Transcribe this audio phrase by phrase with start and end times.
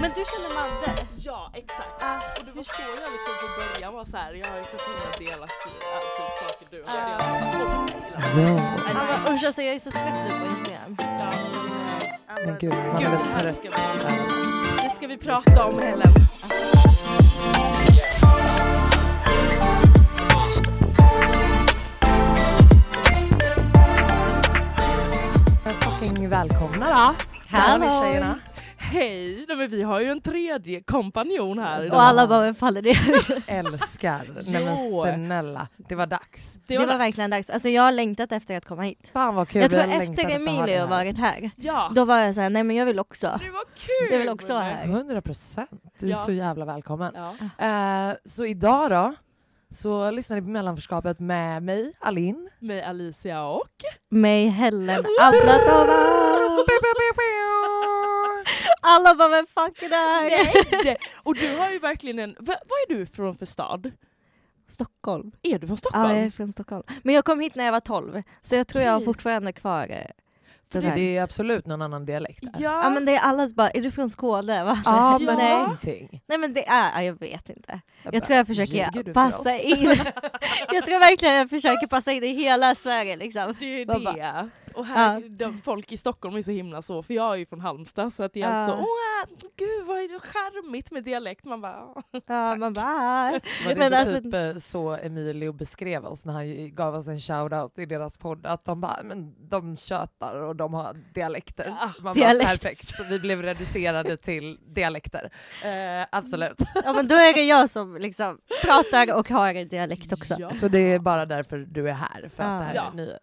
[0.00, 0.92] Men du känner Madde?
[1.18, 1.90] Ja exakt.
[2.00, 2.20] Ja.
[2.38, 4.32] Och det var så jag liksom från början var så här.
[4.34, 5.70] jag har ju så himla delat äh,
[6.16, 7.06] typ saker du har Ja.
[7.06, 7.90] delat.
[8.94, 10.96] Ja, men usch alltså jag är så trött nu på Instagram.
[10.98, 11.32] Ja,
[12.28, 13.56] men, eh, Men gud, man Gud, är det väldigt här trött.
[13.56, 16.12] ska vi, det ska vi prata om Helen.
[25.80, 27.14] Fucking välkomna då.
[27.48, 28.38] Här är tjejerna.
[28.92, 29.44] Hej!
[29.48, 31.94] Nej, men vi har ju en tredje kompanjon här idag.
[31.96, 32.96] Och alla bara, vem faller det?
[33.52, 34.30] Älskar.
[34.46, 34.76] Nej men
[35.26, 36.58] snälla, det var dags.
[36.66, 37.50] Det var verkligen dags.
[37.50, 39.08] Alltså jag har längtat efter att komma hit.
[39.12, 39.62] Fan vad kul.
[39.62, 40.86] Jag tror har längtat efter Emilio här.
[40.86, 43.26] varit här, Ja, då var jag såhär, nej men jag vill också.
[43.44, 44.12] det var kul!
[44.12, 44.84] Jag vill också vara här.
[44.84, 45.70] 100 procent.
[46.00, 46.16] Du är Ja.
[46.16, 47.14] så jävla välkommen.
[47.58, 47.66] Ja.
[47.66, 49.14] Eh, så idag då,
[49.74, 52.48] så lyssnar ni på mellanförskapet med mig, Alin.
[52.58, 53.68] Med Alicia och...
[54.10, 55.86] Mig, Helen, Ablatova.
[58.86, 60.22] Alla bara, vem fuck är det här?
[60.30, 60.54] Nej!
[60.84, 62.30] det- Och du har ju verkligen en...
[62.38, 63.92] Va, vad är du från för stad?
[64.68, 65.32] Stockholm.
[65.42, 66.10] Är du från Stockholm?
[66.10, 66.82] Ja, jag är från Stockholm.
[67.02, 69.86] Men jag kom hit när jag var 12, så jag tror jag har fortfarande kvar
[69.90, 69.96] eh,
[70.72, 70.94] För det det-.
[70.94, 72.50] Det är absolut någon annan dialekt där.
[72.58, 74.64] Ja, Ja men det är allas bara, är du från Skåne?
[74.64, 74.82] Va?
[74.84, 75.58] Ja, men nej.
[75.58, 76.22] någonting.
[76.26, 77.80] nej men det är, ja, jag vet inte.
[78.02, 79.60] Jag bara, tror jag försöker för passa oss?
[79.64, 79.88] in.
[80.72, 83.54] jag tror verkligen jag försöker passa in i hela Sverige liksom.
[83.58, 84.48] det är Vad bara- det.
[84.76, 85.28] Och här, Ja.
[85.28, 88.22] de, folk i Stockholm är så himla så, för jag är ju från Halmstad så
[88.22, 88.54] att det är Ja.
[88.56, 91.44] alltså åh gud vad är det charmigt med dialekt.
[91.44, 91.94] Man bara
[92.26, 93.30] Ja, man bara...
[93.32, 97.08] Var det Men inte alltså- typ eh, så Emilio beskrev oss när han gav oss
[97.08, 98.46] en shoutout i deras podd?
[98.46, 101.76] Att de bara, men de tjötar och de har dialekter.
[101.80, 102.40] Ja, Man dialekt.
[102.40, 102.88] bara, perfekt.
[102.96, 105.30] Så vi blev reducerade till dialekter.
[105.64, 106.58] Eh, absolut.
[106.84, 110.34] Ja men då är det jag som liksom pratar och har en dialekt också.
[110.38, 110.50] Ja.
[110.52, 113.02] Så det är bara därför du är här, för att det här Ja.
[113.02, 113.18] är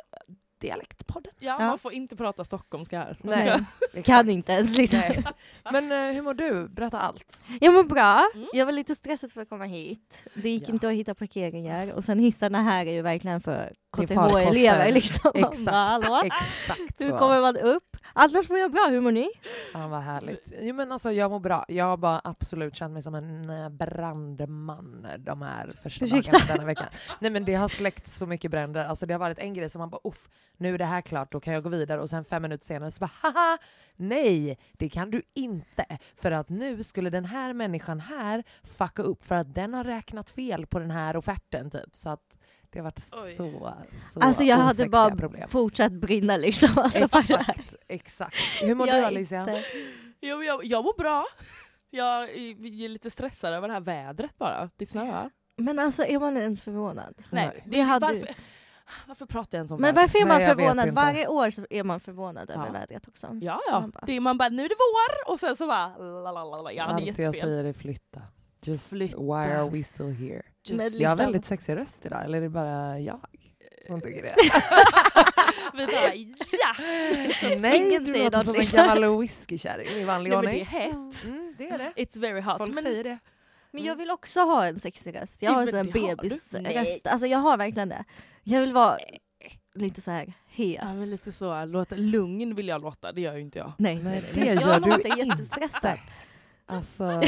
[0.67, 1.31] dialektpodden.
[1.39, 1.67] Ja, Ja.
[1.67, 3.17] man får inte prata stockholmska här.
[3.21, 3.63] Nej,
[4.03, 5.01] Kan inte ens liksom.
[5.71, 6.67] Men eh, hur mår du?
[6.67, 7.43] Berätta allt.
[7.61, 8.27] Jag mår bra.
[8.35, 8.47] Mm.
[8.53, 10.27] Jag var lite stressad för att komma hit.
[10.33, 10.73] Det gick Ja.
[10.73, 13.73] inte att hitta parkeringar och sen hissarna här är ju verkligen för.
[13.93, 15.31] KTH-elever liksom.
[15.35, 16.07] Exakt.
[16.07, 16.21] Bara?
[16.25, 17.17] Exakt Hur så.
[17.17, 17.97] kommer man upp?
[18.13, 19.29] Annars mår jag bra, hur mår ni?
[19.73, 20.53] Fan vad härligt.
[20.61, 21.65] Jo men alltså jag mår bra.
[21.67, 26.31] Jag har bara absolut känt mig som en eh, brandman de här första Ursäkta?
[26.31, 26.87] dagarna denna veckan.
[27.19, 28.85] Nej men det har släckt så mycket bränder.
[28.85, 31.31] Alltså det har varit en grej som man bara uff, nu är det här klart,
[31.31, 33.57] då kan jag gå vidare och sen fem minuter senare så bara haha,
[33.95, 35.85] nej det kan du inte.
[36.15, 40.29] För att nu skulle den här människan här fucka upp för att den har räknat
[40.29, 41.95] fel på den här offerten typ.
[41.95, 42.37] Så att
[42.73, 43.35] det har varit Oj.
[43.37, 43.73] så,
[44.13, 45.49] så Alltså jag hade bara problem.
[45.49, 46.69] fortsatt brinna liksom.
[46.75, 47.03] Alltså.
[47.03, 48.35] Exakt, exakt.
[48.61, 49.39] Hur mår Jag du Alicia?
[49.39, 49.63] inte-
[50.21, 51.25] Jo, jag, jag mår bra.
[51.89, 54.69] Jag är är lite stressad över det här vädret bara.
[54.77, 55.31] Det snöar.
[55.57, 57.13] Men alltså är man ens förvånad?
[57.29, 58.35] Nej, det, hade- varför,
[59.07, 60.89] varför pratar jag ens om Men varför är man Nej, jag förvånad?
[60.89, 62.71] Varje år så är man förvånad över Ja.
[62.71, 63.27] vädret också.
[63.41, 63.79] Ja, ja.
[63.79, 65.31] Man bara- Det är, man bara, nu är det vår!
[65.33, 65.97] Och sen så bara...
[65.97, 66.71] lalalala.
[66.71, 68.21] Ja, det är Allt jag säger är flytta.
[68.65, 69.19] Just Flytta.
[69.19, 70.41] why are we still here?
[70.65, 73.19] Just, Men Jag har liksom- väldigt sexig röst idag, eller är det bara jag
[73.87, 74.35] som tycker det?
[75.73, 76.15] vi bara,
[76.59, 76.75] ja!
[77.59, 78.77] Nej, Ingen du låter som en liksom.
[78.77, 80.65] gammal whiskykärring i vanlig Nej, men det är ordning.
[80.65, 81.25] hett.
[81.25, 81.93] Mm, det är det.
[81.95, 82.57] It's very hot.
[82.57, 83.17] Folk men, säger det.
[83.71, 85.41] Men jag vill också ha en sexig röst.
[85.41, 85.83] Jag har en sån här
[86.15, 87.07] bebisröst.
[87.07, 88.03] Alltså jag har verkligen det.
[88.43, 88.97] Jag vill vara
[89.75, 90.77] lite så här hes.
[90.81, 93.73] Ja, men lite så, låta, lugn vill jag låta, det gör ju inte jag.
[93.77, 95.27] Nej, Nej, nej, det gör jag du låter inte.
[95.27, 95.97] jättestressad.
[96.65, 97.21] Alltså,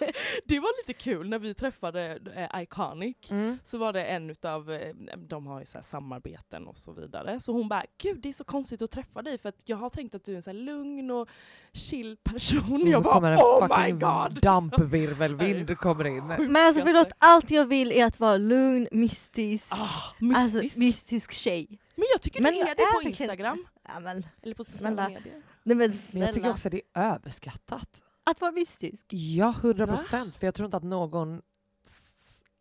[0.44, 2.18] Det var lite kul när vi träffade
[2.52, 3.16] eh, Iconic.
[3.30, 3.58] Mm.
[3.64, 7.40] Så var det en utav, eh, de har ju så här samarbeten och så vidare.
[7.40, 9.90] Så hon bara, gud det är så konstigt att träffa dig för att jag har
[9.90, 11.28] tänkt att du är en så här lugn och
[11.72, 12.82] chill person.
[12.82, 14.40] Och jag bara, en oh my fucking god!
[14.42, 16.26] dampvirvelvind kommer in.
[16.26, 19.68] Men alltså förlåt, allt jag vill är att vara lugn, mystisk.
[19.70, 20.76] Ah, Alltså mystisk.
[20.76, 21.66] mystisk tjej.
[21.94, 23.66] men jag tycker Men du jag är det är på Instagram.
[23.88, 25.42] Ja, men, Eller på sociala medier.
[25.62, 28.03] nej, men Men jag tycker också det är överskattat.
[28.24, 29.04] Att vara mystisk.
[29.08, 30.36] Ja, hundra procent.
[30.36, 31.42] För jag tror inte att någon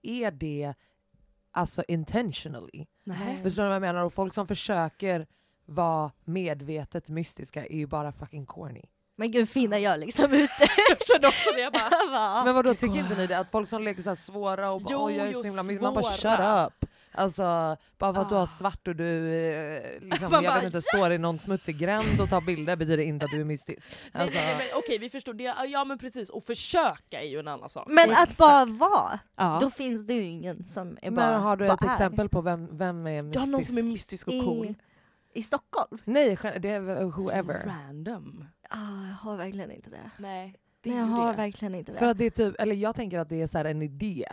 [0.02, 0.74] är det
[1.52, 2.86] alltså intentionally.
[3.04, 3.40] Nej.
[3.44, 4.06] Förstår du vad jag menar?
[4.06, 5.28] Och folk som försöker
[5.66, 8.82] vara medvetet mystiska är ju bara fucking corny.
[9.16, 10.68] Men gud fina jag liksom ute.
[10.90, 13.38] Jag kände också det, jag bara, Men vad då tycker inte ni det?
[13.40, 15.82] Att folk som leker så svåra och bara, Jo, "Oj, jag är så himla mystisk",
[15.82, 16.90] Man bara shut up!
[17.14, 18.40] Alltså, bara för att du Ah.
[18.40, 21.78] har svart och du eh, liksom, Man jag bara, vet inte, står i någon smutsig
[21.78, 23.88] gränd och tar bilder betyder inte att du är mystisk.
[24.14, 27.26] nej, Alltså, nej, nej, men, okej vi förstår, det, ja men precis, och försöka är
[27.28, 27.88] ju en annan sak.
[27.90, 28.38] Men att Exakt.
[28.38, 29.58] bara vara, ja.
[29.62, 31.90] då finns det ju ingen som är bara men har du bara ett är.
[31.92, 33.46] exempel på vem, vem är Du mystisk?
[33.46, 34.66] har någon som är mystisk och cool.
[34.66, 34.76] I,
[35.40, 35.98] I Stockholm?
[36.06, 37.66] Nej, det är whoever.
[37.88, 38.46] Random.
[38.70, 38.78] Ah,
[39.10, 40.10] jag har verkligen inte det.
[40.18, 41.38] Nej, det Nej, är jag ju har det.
[41.38, 41.98] verkligen inte det.
[41.98, 44.26] För att det är typ, eller jag tänker att det är så här en idé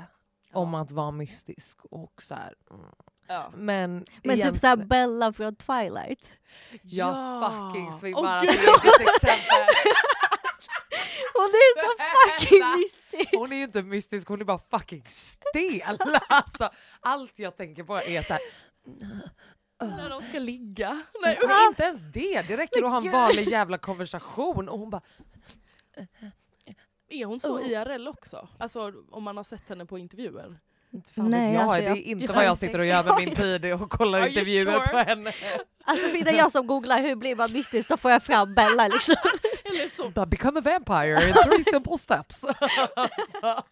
[0.53, 0.81] om Ja.
[0.81, 2.55] att vara mystisk och så här.
[2.71, 2.87] mm.
[3.29, 3.51] Ja.
[3.57, 6.37] Men, Men igen- typ såhär Bella från Twilight.
[6.83, 7.51] Jag Ja.
[7.73, 8.51] fucking Åh, svimmar av gud.
[8.51, 9.75] eget exempel.
[11.35, 11.89] Hon är så
[12.39, 13.37] fucking mystisk!
[13.37, 15.99] Hon är ju inte mystisk, hon är bara fucking stel.
[16.29, 16.71] Alltså,
[17.01, 18.43] allt jag tänker på är så här.
[19.83, 21.01] När de ska ligga.
[21.23, 21.39] Nej,
[21.69, 25.03] inte ens det, det räcker att ha en vanlig jävla konversation och hon bara
[27.11, 27.69] är hon så Oh.
[27.71, 28.49] IRL också?
[28.59, 30.59] Alltså om man har sett henne på intervjuer?
[30.93, 33.05] inte fan Nej, jag, alltså, det är jag- inte jag- vad jag sitter och gör
[33.05, 34.87] med min tid och kollar intervjuer sure?
[34.89, 35.33] på henne.
[35.85, 39.15] Alltså finner jag som googlar hur blir man mystisk så får jag fram Bella liksom.
[39.65, 40.27] Eller så.
[40.27, 42.45] Become a vampire in three simple steps.
[42.97, 43.63] alltså,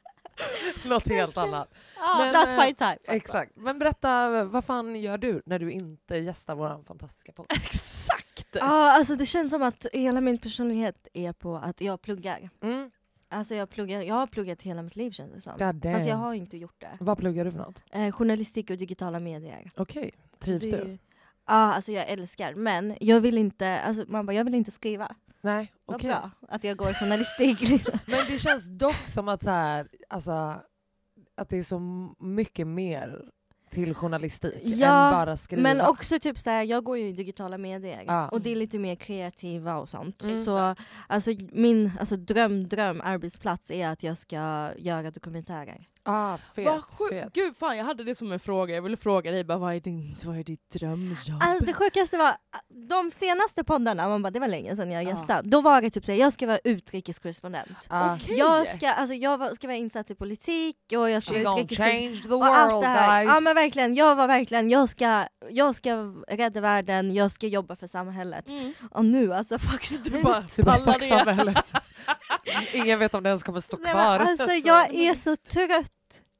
[0.84, 1.75] något helt annat.
[1.96, 2.99] Ja, Men, that's eh, my type.
[3.17, 3.52] Exakt.
[3.56, 7.46] Men berätta, vad fan gör du när du inte gästar vår fantastiska podd?
[7.49, 8.49] Exakt!
[8.52, 12.50] Ja, alltså det känns som att hela min personlighet är på att jag pluggar.
[12.62, 12.91] Mm.
[13.31, 15.53] Alltså jag pluggar, jag har pluggat hela mitt liv känns det som.
[15.59, 15.95] God damn.
[15.95, 16.97] Fast jag har inte gjort det.
[17.01, 17.85] Vad pluggar du för något?
[17.91, 19.71] Eh, journalistik och digitala medier.
[19.77, 20.99] Okej, trivs du?
[21.47, 22.55] Ja, alltså jag älskar.
[22.55, 25.15] Men jag vill inte, alltså man bara, jag vill inte skriva.
[25.41, 26.09] Nej, Vad okej.
[26.11, 27.61] bra att jag går journalistik.
[27.71, 27.99] Liksom.
[28.07, 30.63] Men det känns dock som att, så här, alltså,
[31.35, 31.79] att det är så
[32.19, 33.31] mycket mer
[33.70, 35.62] till journalistik Ja, än bara skriva.
[35.62, 38.29] Men också typ såhär, jag går ju i digitala medier Ja.
[38.29, 40.23] och det är lite mer kreativa och sånt.
[40.23, 40.44] Mm.
[40.44, 40.75] Så
[41.06, 45.87] alltså, min alltså, dröm, dröm arbetsplats är att jag ska göra dokumentärer.
[46.08, 47.10] Ah, fet, Vad sjukt!
[47.10, 47.32] fet.
[47.32, 49.81] Gud fan jag hade det som en fråga, jag ville fråga dig bara, vad, är
[49.81, 51.19] din, vad är ditt drömjobb?
[51.40, 52.37] Alltså det sjukaste var,
[52.88, 55.08] de senaste poddarna, man bara, det var länge sedan jag Ja.
[55.10, 57.87] gästade, då var det typ såhär, jag ska vara utrikeskorrespondent.
[57.88, 58.37] Ah, Okej.
[58.38, 62.20] Jag ska, alltså, jag ska vara insatt i politik och jag ska She vara change
[62.28, 63.25] the Och allt world det här.
[63.25, 63.34] guys!
[63.34, 65.94] Ja men verkligen, jag var verkligen, jag ska, jag ska
[66.28, 68.49] rädda världen, jag ska jobba för samhället.
[68.49, 68.72] Mm.
[68.90, 71.72] Och nu alltså fuck Du bara, Du bara, fuck samhället.
[72.72, 74.19] Ingen vet om det ens kommer stå Nej, kvar.
[74.19, 75.93] alltså, jag är så trött.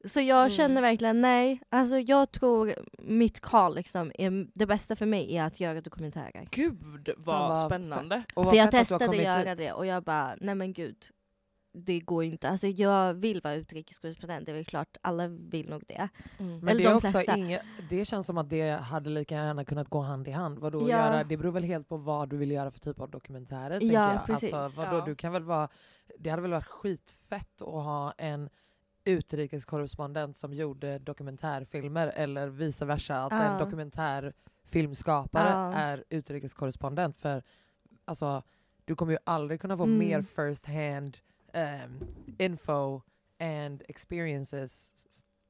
[0.05, 0.49] Så jag Mm.
[0.49, 5.43] känner verkligen nej, alltså jag tror mitt call liksom är, det bästa för mig är
[5.43, 6.47] att göra dokumentärer.
[6.51, 8.17] Gud vad vad spännande.
[8.17, 8.31] fett.
[8.35, 9.57] Och vad För jag att testade kommit göra dit.
[9.57, 11.07] det och jag bara, nej men gud.
[11.73, 12.49] Det går inte.
[12.49, 16.09] Alltså jag vill vara utrikeskorrespondent, det är väl klart alla vill nog det.
[16.39, 16.59] Mm.
[16.59, 17.37] Men Eller det, är de också flesta.
[17.37, 20.59] inget, det känns som att det hade lika gärna kunnat gå hand i hand.
[20.59, 20.87] Vadå, Ja.
[20.87, 23.79] göra, det beror väl helt på vad du vill göra för typ av dokumentärer.
[23.79, 24.25] tänker Ja, jag.
[24.25, 24.53] precis.
[24.53, 25.05] Alltså, vadå, Ja.
[25.05, 25.69] du kan väl vara,
[26.19, 28.49] det hade väl varit skitfett att ha en
[29.09, 33.17] utrikeskorrespondent som gjorde dokumentärfilmer eller vice versa.
[33.17, 37.17] Att en dokumentärfilmskapare är utrikeskorrespondent.
[37.17, 37.43] För
[38.05, 38.43] alltså,
[38.85, 39.97] du kommer ju aldrig kunna få Mm.
[39.97, 41.17] mer first hand
[41.53, 41.99] ehm,
[42.37, 43.01] info
[43.39, 44.91] and experiences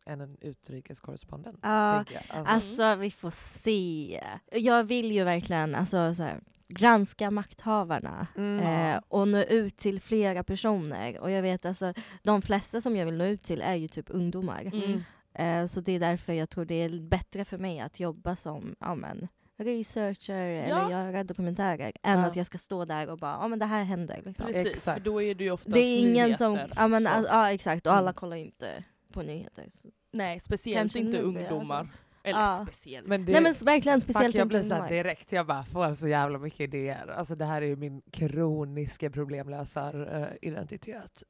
[0.05, 1.59] än en utrikeskorrespondent.
[1.61, 1.69] Ja.
[1.69, 4.23] Alltså, Alltså vi får se.
[4.51, 8.59] Jag vill ju verkligen alltså, så här, granska makthavarna mm.
[8.95, 11.19] eh, och nå ut till flera personer.
[11.19, 14.05] Och jag vet alltså, de flesta som jag vill nå ut till är ju typ
[14.09, 14.61] ungdomar.
[14.73, 15.03] Mm.
[15.33, 18.75] Eh, så det är därför jag tror det är bättre för mig att jobba som
[18.79, 22.25] ja, men, researcher eller göra dokumentärer än Ja.
[22.25, 24.21] att jag ska stå där och bara, ja men det här händer.
[24.25, 24.45] Liksom.
[24.45, 24.97] Precis, Exakt.
[24.97, 26.73] för då är det ju oftast Det är ingen som, nyheter.
[26.77, 28.13] ja, men, ja, ja exakt och alla Mm.
[28.13, 28.83] kollar inte
[29.13, 29.65] på nyheter.
[29.71, 29.89] Så.
[30.11, 31.79] Nej, speciellt Kanske inte nu, ungdomar.
[31.79, 31.87] alltså.
[32.29, 32.59] Eller Ja.
[32.63, 33.07] speciellt.
[33.07, 35.03] Men det, Nej men verkligen speciellt fuck, jag blir så här ungdomar.
[35.03, 37.07] direkt, jag bara får så jävla mycket idéer.
[37.07, 41.23] Alltså det här är ju min kroniska problemlösar-identitet.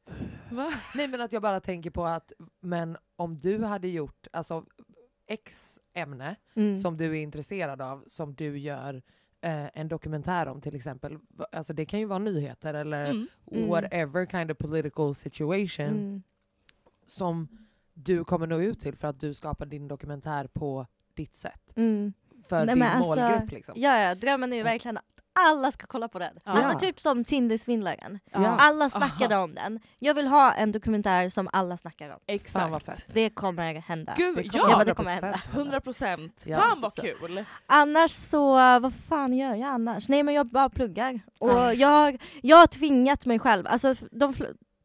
[0.51, 0.74] Va?
[0.96, 4.65] Nej men att jag bara tänker på att, men om du hade gjort, alltså,
[5.27, 6.75] X ämne Mm.
[6.75, 9.01] som du är intresserad av, som du gör
[9.41, 11.18] eh, en dokumentär om till exempel,
[11.51, 13.27] alltså det kan ju vara nyheter eller Mm.
[13.51, 13.68] Mm.
[13.70, 16.24] whatever kind of political situation Mm.
[17.06, 17.48] som
[18.03, 21.74] du kommer nå ut till för att du skapar din dokumentär på ditt sätt.
[21.75, 22.13] Mm.
[22.50, 23.74] För Nej, din alltså, målgrupp liksom.
[23.77, 24.65] Ja, ja, drömmen är ju Ja.
[24.72, 25.03] verkligen att
[25.48, 26.38] alla ska kolla på den.
[26.46, 26.51] Ja.
[26.51, 28.20] Alltså typ som Tindersvindlaren.
[28.32, 28.39] Ja.
[28.48, 29.79] Alla snackade om den.
[30.00, 32.20] Jag vill ha en dokumentär som alla snackar om.
[32.27, 32.62] Exakt.
[32.63, 33.06] Fan vad fett.
[33.13, 34.13] Det kommer hända.
[34.18, 35.41] Gud, Det kommer Ja, det kommer 100% hända.
[35.53, 36.44] 100 procent.
[36.48, 37.46] Ja, Fan vad kul.
[37.65, 40.10] Annars så, vad fan gör jag annars?
[40.10, 41.20] Nej men jag bara pluggar.
[41.39, 44.34] Och jag, har- jag har tvingat mig själv, alltså, de,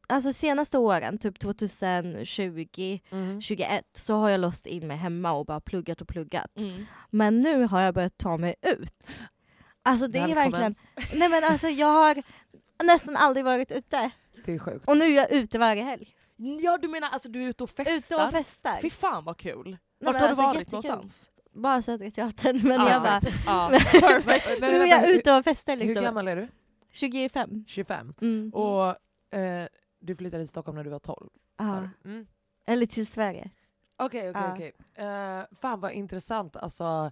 [0.09, 3.41] alltså senaste åren, typ 2020, Mhm.
[3.41, 6.59] 2021 så har jag låst in mig hemma och bara pluggat och pluggat.
[6.59, 6.87] Mm.
[7.11, 9.11] Men nu har jag börjat ta mig ut.
[9.83, 10.51] Alltså det är Välkommen.
[10.53, 10.75] verkligen,
[11.21, 12.17] nej men alltså jag har
[12.85, 14.11] nästan aldrig varit ute.
[14.45, 14.89] Det är sjukt.
[14.89, 16.09] Och nu är jag ute varje helg.
[16.37, 17.95] Ja du menar alltså du är ute och festar?
[17.97, 18.79] Ute och festar.
[18.83, 19.71] Fy fan vad kul.
[19.71, 19.79] Nej,
[20.13, 20.91] Vart har alltså, du varit jättekul.
[20.91, 21.31] någonstans?
[21.55, 23.21] Bara Södra Teatern men Ja, jag bara,
[23.71, 24.61] Men- perfect.
[24.61, 26.05] nu är jag hur- ute och festar Hur liksom.
[26.05, 26.49] gammal är du?
[26.93, 27.65] 25.
[27.67, 28.15] 25.
[28.21, 28.51] Mm.
[28.55, 28.87] Och
[29.39, 29.67] eh,
[30.07, 31.29] du flyttade till Stockholm när du var 12?
[31.59, 31.89] sa Ja.
[32.05, 32.27] Mm.
[32.67, 33.51] Eller till Sverige.
[33.97, 34.53] Okej, okej, Ja.
[34.55, 34.73] okej.
[34.95, 37.11] Eh, Fan vad intressant alltså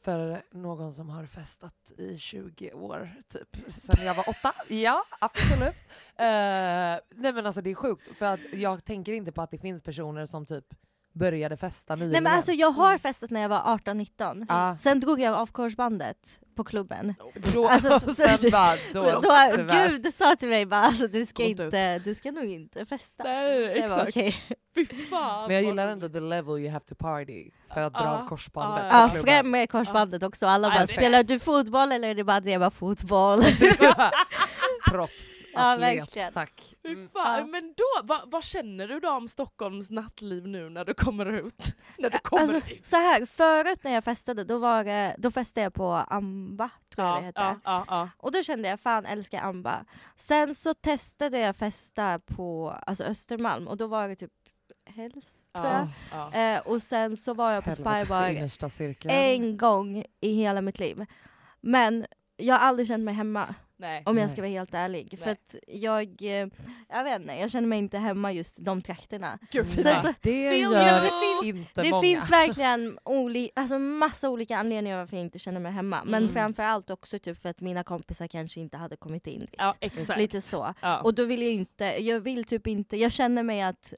[0.00, 4.52] för någon som har festat i 20 år, typ, sen jag var åtta.
[4.68, 5.76] Ja, absolut.
[6.16, 9.58] Eh, nej men alltså det är sjukt, för att jag tänker inte på att det
[9.58, 10.74] finns personer som typ
[11.18, 12.12] började festa nyligen.
[12.12, 14.46] Nej men alltså jag har festat när jag var 18-19.
[14.48, 14.76] Ja.
[14.80, 16.16] Sen drog jag av korsbandet
[16.56, 17.14] på klubben.
[17.54, 19.20] Då, Alltså, och sen bara, då, Då,
[19.56, 19.88] tyvärr.
[19.88, 23.22] Gud sa till mig bara alltså, du, ska inte du ska nog inte festa.
[23.24, 24.36] Nej, bara, exakt.
[24.74, 25.46] Fy fan.
[25.46, 28.28] Men jag gillar ändå the level you have to party för att dra Ja, av
[28.28, 28.84] korsbandet.
[28.84, 29.24] ja, på Ja, klubben.
[29.34, 30.46] främ med korsbandet också.
[30.46, 33.42] Alla bara, det- spelar du fotboll eller är det bara att jag bara fotboll?
[34.90, 36.32] Proffs, atlet, verkligen.
[36.32, 36.74] tack.
[36.84, 37.08] Mm.
[37.12, 37.38] fan.
[37.38, 37.46] Ja.
[37.46, 41.76] Men då, vad, vad känner du då om Stockholms nattliv nu när du kommer ut?
[41.98, 42.86] när du kommer Alltså, ut?
[42.86, 47.06] så här, förut när jag festade, då, var det, då festade jag på Amba, tror
[47.06, 47.40] jag det hette.
[47.40, 48.08] ja, ja, ja.
[48.16, 49.84] Och då kände jag, fan älskar Amba.
[50.16, 54.30] Sen så testade jag festa på alltså Östermalm och då var det typ
[54.90, 55.88] Helst, tror jag.
[56.12, 56.32] ja.
[56.32, 61.06] Eh, och sen så var jag på Helvetes Spybar en gång i hela mitt liv.
[61.60, 64.02] Men jag har aldrig känt mig hemma, Nej.
[64.06, 65.18] om jag ska vara helt ärlig.
[65.18, 65.32] För Nej.
[65.32, 66.48] att jag, eh,
[66.88, 69.38] jag vet inte, jag känner mig inte hemma just i de trakterna.
[69.50, 70.02] Gud, Frida.
[70.02, 70.52] så- Det gör
[71.44, 71.58] you.
[71.58, 72.02] inte Det många.
[72.02, 76.02] finns verkligen oli- alltså massa olika anledningar varför jag inte känner mig hemma.
[76.04, 76.34] Men Mm.
[76.34, 79.54] framförallt också typ för att mina kompisar kanske inte hade kommit in dit.
[79.58, 80.18] Ja, exakt.
[80.20, 80.74] Lite så.
[80.82, 81.00] Ja.
[81.00, 83.94] Och då vill jag inte, jag vill typ inte, jag känner mig att,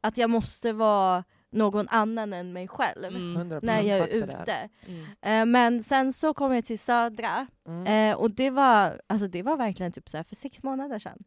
[0.00, 3.04] att jag måste vara någon annan än mig själv.
[3.04, 3.50] Mm.
[3.50, 4.68] 100% När jag är ute.
[4.86, 5.06] Mm.
[5.22, 7.86] Eh, men sen så kom jag till Södra Mm.
[8.10, 11.18] eh, och det var, alltså det var verkligen typ så här för sex månader sedan.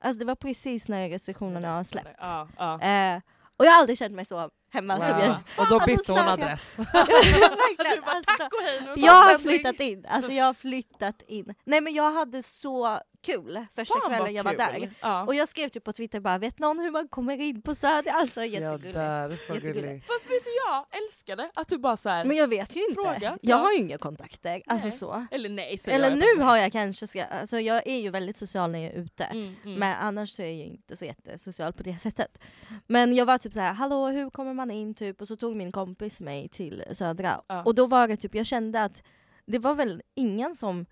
[0.00, 2.08] Alltså det var precis när restriktionerna har släppt.
[2.20, 2.80] Ja, ja.
[2.80, 3.20] Eh,
[3.56, 5.36] och jag har aldrig känt mig så hemma som jag Wow.
[5.58, 6.32] Och då Alltså, bytte hon Södra.
[6.32, 6.78] adress.
[6.78, 9.02] Verkligen, Du bara, alltså, tack och hej nu.
[9.02, 11.54] jag har flyttat in, alltså jag har flyttat in.
[11.64, 13.00] Nej men jag hade så
[13.32, 14.58] kul första Fan, kvällen jag var kul.
[14.58, 14.90] där.
[15.00, 15.24] Ja.
[15.26, 18.10] Och jag skrev typ på Twitter bara, vet någon hur man kommer in på Söder?
[18.12, 18.94] Alltså Jag jättegulligt.
[18.94, 19.86] dör, så Jättegulligt.
[19.86, 20.02] gullig.
[20.06, 22.94] Fast vet du, jag älskade att du bara såhär, Men jag vet ju inte.
[22.94, 23.56] Fråga, Jag ja.
[23.56, 24.62] har ju inga kontakter.
[24.66, 24.96] Alltså Nej.
[24.96, 25.26] så.
[25.30, 28.70] eller nej säger Eller nu har jag kanske, ska, alltså jag är ju väldigt social
[28.70, 29.24] när jag är ute.
[29.24, 29.78] Mm, mm.
[29.78, 32.38] Men annars så är jag ju inte så jättesocial på det sättet.
[32.86, 34.94] Men jag var typ så här: hallå hur kommer man in?
[34.94, 35.20] Typ.
[35.20, 37.40] Och så tog min kompis mig till Södra.
[37.48, 37.62] Ja.
[37.62, 39.02] Och då var det typ, jag kände att
[39.46, 40.86] det var väl ingen som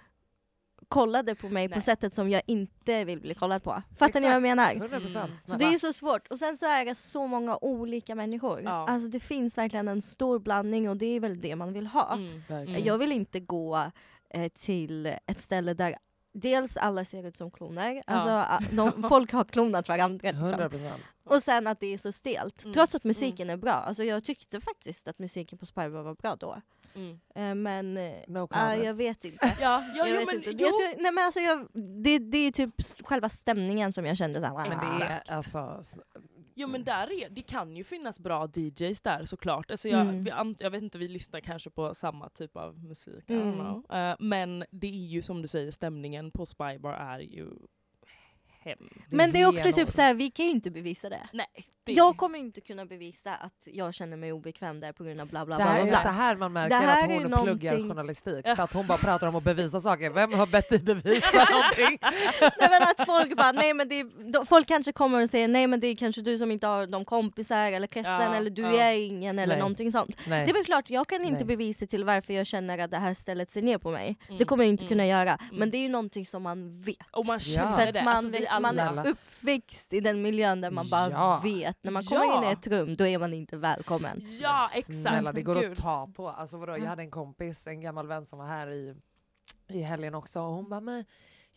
[0.89, 1.75] kollade på mig Nej.
[1.75, 3.83] på sättet som jag inte vill bli kollad på.
[3.99, 4.75] Fattar ni vad jag menar?
[4.75, 5.27] 100 procent.
[5.31, 5.39] Mm.
[5.39, 6.29] Så det är så svårt.
[6.29, 8.61] Och sen så är det så många olika människor.
[8.65, 8.89] Ja.
[8.89, 12.15] Alltså det finns verkligen en stor blandning och det är väl det man vill ha.
[12.15, 12.85] Mm.
[12.85, 13.91] Jag vill inte gå
[14.31, 15.97] eh, till ett ställe där
[16.33, 20.29] dels alla ser ut som kloner, alltså, a- de, folk har klonat varandra.
[20.29, 20.71] 100 Liksom.
[20.71, 21.03] procent.
[21.25, 22.63] Och sen att det är så stelt.
[22.65, 22.75] Mm.
[22.75, 23.73] Trots att musiken är bra.
[23.73, 26.61] Alltså, jag tyckte faktiskt att musiken på Spybar var bra då.
[26.97, 27.19] Mm.
[27.35, 28.85] Eh, men eh, No comments.
[28.85, 29.39] jag vet inte.
[29.61, 30.51] Ja, ja, jag jo, vet men, inte.
[30.51, 30.57] jo.
[30.59, 31.69] Jag, tror- nej, men alltså, jag,
[32.05, 32.75] det, det är typ
[33.07, 35.83] själva stämningen som jag kände såhär, Men det är alltså...
[36.59, 39.71] Jo men där är, det kan ju finnas bra DJs där såklart.
[39.71, 40.25] Alltså jag, Mm.
[40.25, 43.31] vi, ant- jag vet inte, vi lyssnar kanske på samma typ av musik.
[43.31, 43.83] Mm.
[43.93, 47.47] Eh, men det är ju som du säger, stämningen på Spybar är ju
[48.67, 48.79] hem.
[49.11, 51.29] Men det är också typ såhär, vi kan ju inte bevisa det.
[51.33, 51.47] Nej,
[51.85, 55.29] det, Jag kommer inte kunna bevisa att jag känner mig obekväm där på grund av
[55.29, 55.73] bla bla Det bla.
[55.73, 56.03] här bla, är bla.
[56.03, 58.45] så här man märker Det här att är hon pluggar någonting- journalistik.
[58.57, 60.11] För att hon bara pratar om att bevisa saker.
[60.11, 61.99] Vem har bett dig bevisa någonting?
[62.61, 65.67] nej men att folk bara, nej men det är, folk kanske kommer och säger nej
[65.67, 68.63] men det är kanske du som inte har de kompisar eller kretsen Ja, eller du
[68.63, 68.73] ja.
[68.83, 69.59] är ingen eller Nej.
[69.59, 70.17] någonting sånt.
[70.27, 70.45] Nej.
[70.45, 71.45] Det är väl klart, jag kan inte Nej.
[71.45, 74.17] bevisa till varför jag känner att det här stället ser ner på mig.
[74.27, 75.31] Mm, Det kommer jag inte mm, kunna göra.
[75.35, 75.57] mm.
[75.57, 76.97] Men det är ju någonting som man vet.
[77.11, 77.55] Och man Ja.
[77.55, 78.31] känner att det, man alltså,
[78.65, 78.93] alla.
[78.93, 81.41] man är uppväxt i den miljön där man bara Ja.
[81.45, 82.53] vet, när man kommer in i Ja.
[82.53, 84.21] ett rum då är man inte välkommen.
[84.41, 85.01] Ja exakt.
[85.03, 85.73] Snälla, det går Gud.
[85.73, 86.29] att ta på.
[86.29, 88.95] Alltså vadå, jag hade en kompis, en gammal vän som var här i,
[89.69, 91.05] i helgen också och hon bara men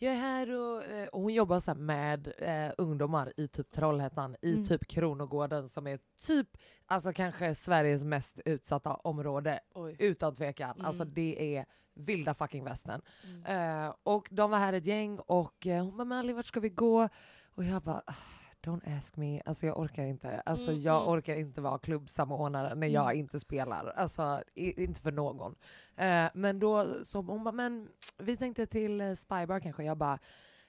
[0.02, 3.70] jag är här och, eh, och hon jobbar så här med eh, ungdomar i typ
[3.70, 4.64] Trollhättan, i Mm.
[4.66, 6.48] typ Kronogården som är typ,
[6.86, 9.96] alltså kanske Sveriges mest utsatta område Oj.
[9.98, 10.70] utan tvekan.
[10.74, 10.86] Mm.
[10.86, 11.66] Alltså det är
[12.00, 13.00] vilda fucking västern.
[13.24, 13.84] Mm.
[13.86, 16.60] Eh, och de var här ett gäng och eh, hon bara “men Ali, vart ska
[16.60, 17.08] vi gå?”
[17.54, 18.14] och jag bara "Ah,
[18.64, 19.40] “don't ask me”.
[19.44, 20.40] Alltså jag orkar inte.
[20.40, 21.08] Alltså Mm, jag mm.
[21.08, 23.92] orkar inte vara klubbsamordnare när jag inte spelar.
[23.96, 25.54] Alltså i, inte för någon.
[25.96, 27.88] Eh, men då så hon bara “men
[28.18, 29.82] vi tänkte till eh, Spybar kanske”.
[29.84, 30.18] Jag bara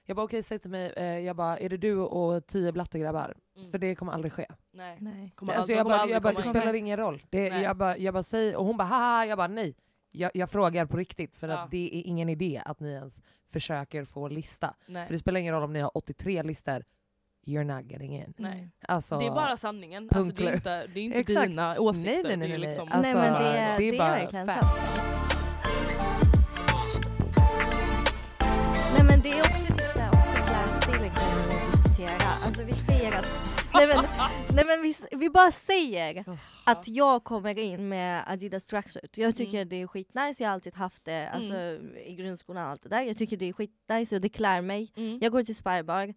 [0.04, 3.34] jag bara okej, säg till mig, eh, jag bara är det du och tio blattegrabbar?
[3.56, 3.70] Mm.
[3.70, 4.46] För det kommer aldrig ske.
[4.72, 4.96] Nej.
[5.00, 5.32] Nej.
[5.36, 7.22] Kommer Alltså aldrig- jag bara, jag bara, det spelar ingen roll.
[7.30, 9.74] Det, jag, bara, jag bara säger, och hon bara haha, jag bara nej.
[10.12, 11.58] Jag, jag frågar på riktigt för Ja.
[11.58, 13.20] att det är ingen idé att ni ens
[13.52, 14.74] försöker få en lista.
[14.86, 15.06] Nej.
[15.06, 16.84] För det spelar ingen roll om ni har 83 listor,
[17.46, 18.34] you're not getting in.
[18.36, 18.70] Nej.
[18.88, 20.08] Alltså, Det är bara sanningen.
[20.12, 21.48] Alltså, det är inte, det är inte Exakt.
[21.48, 22.12] dina åsikter.
[22.12, 23.02] Nej, nej, nej, det är nej, liksom, nej.
[23.02, 24.60] Nej men Alltså, det är, det är det är bara verkligen fact.
[24.66, 24.80] sant.
[28.94, 32.08] Nej men det är också typ såhär, också vi.
[32.44, 33.40] Alltså vi säger att,
[33.74, 34.04] nej men,
[34.54, 36.24] nej men vi, vi bara säger
[36.66, 39.16] att jag kommer in med Adidas tracksuit.
[39.18, 39.68] Jag tycker Mm.
[39.68, 41.54] det är skitnice, jag har alltid haft det alltså,
[42.06, 43.02] i grundskolan och allt det där.
[43.02, 44.92] Jag tycker det är skitnice och det klär mig.
[44.96, 45.18] Mm.
[45.22, 46.14] Jag går till Spybar,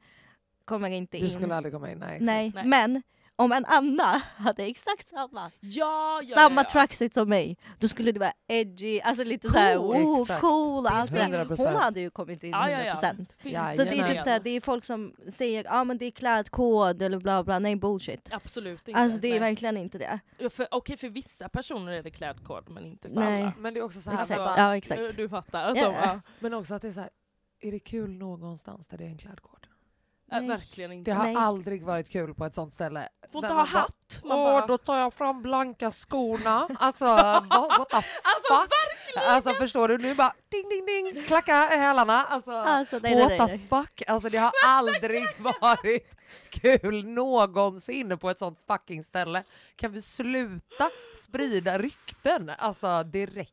[0.65, 1.29] kommer inte Du in.
[1.29, 2.17] skulle aldrig komma in, nej.
[2.21, 2.65] Nej, Nej.
[2.65, 3.01] men
[3.37, 6.71] om en Anna hade exakt samma Ja, ja, samma ja, ja.
[6.71, 9.95] tracksuit som mig, då skulle det vara edgy, alltså lite såhär Cool.
[9.95, 10.41] oh, Exakt.
[10.41, 11.45] cool och allt det där.
[11.45, 11.57] 100%.
[11.57, 12.69] Hon hade ju kommit in 100%.
[12.69, 13.13] Ja, ja, ja.
[13.37, 15.97] Finns Ja, Så det är typ såhär, det är folk som säger ja ah, men
[15.97, 18.29] det är klädkod eller bla bla, nej bullshit.
[18.31, 18.99] Absolut inte.
[19.01, 19.39] Alltså det är Nej.
[19.39, 20.19] verkligen inte det.
[20.37, 23.41] Ja, för, Okej för vissa personer är det klädkod men inte för Nej.
[23.43, 23.53] alla.
[23.59, 24.39] Men det är också så här, Exakt.
[24.39, 24.99] att bara, Ja exakt.
[25.01, 25.63] Du, du fattar.
[25.63, 25.83] Att Ja.
[25.85, 26.19] de, ja.
[26.39, 27.09] men också att det är så här,
[27.59, 29.64] är det kul någonstans där det är en klädkod?
[30.39, 30.47] Nej.
[30.47, 31.11] verkligen inte.
[31.11, 31.35] Det har Nej.
[31.35, 33.09] aldrig varit kul på ett sånt ställe.
[33.31, 34.21] Får inte ha bara, hatt.
[34.23, 36.67] Man Åh, bara, då tar jag fram blanka skorna.
[36.79, 38.71] Alltså, what, what the alltså fuck?
[38.71, 39.29] verkligen!
[39.35, 42.23] Alltså förstår du, nu bara ding ding ding, klacka i hälarna.
[42.23, 43.67] Alltså, Alltså nej, what nej, the nej.
[43.69, 44.03] fuck?
[44.07, 46.15] Alltså det har aldrig varit
[46.49, 49.43] kul någonsin på ett sånt fucking ställe.
[49.75, 50.89] Kan vi sluta
[51.23, 52.51] sprida rykten?
[52.57, 53.51] Alltså det räcker.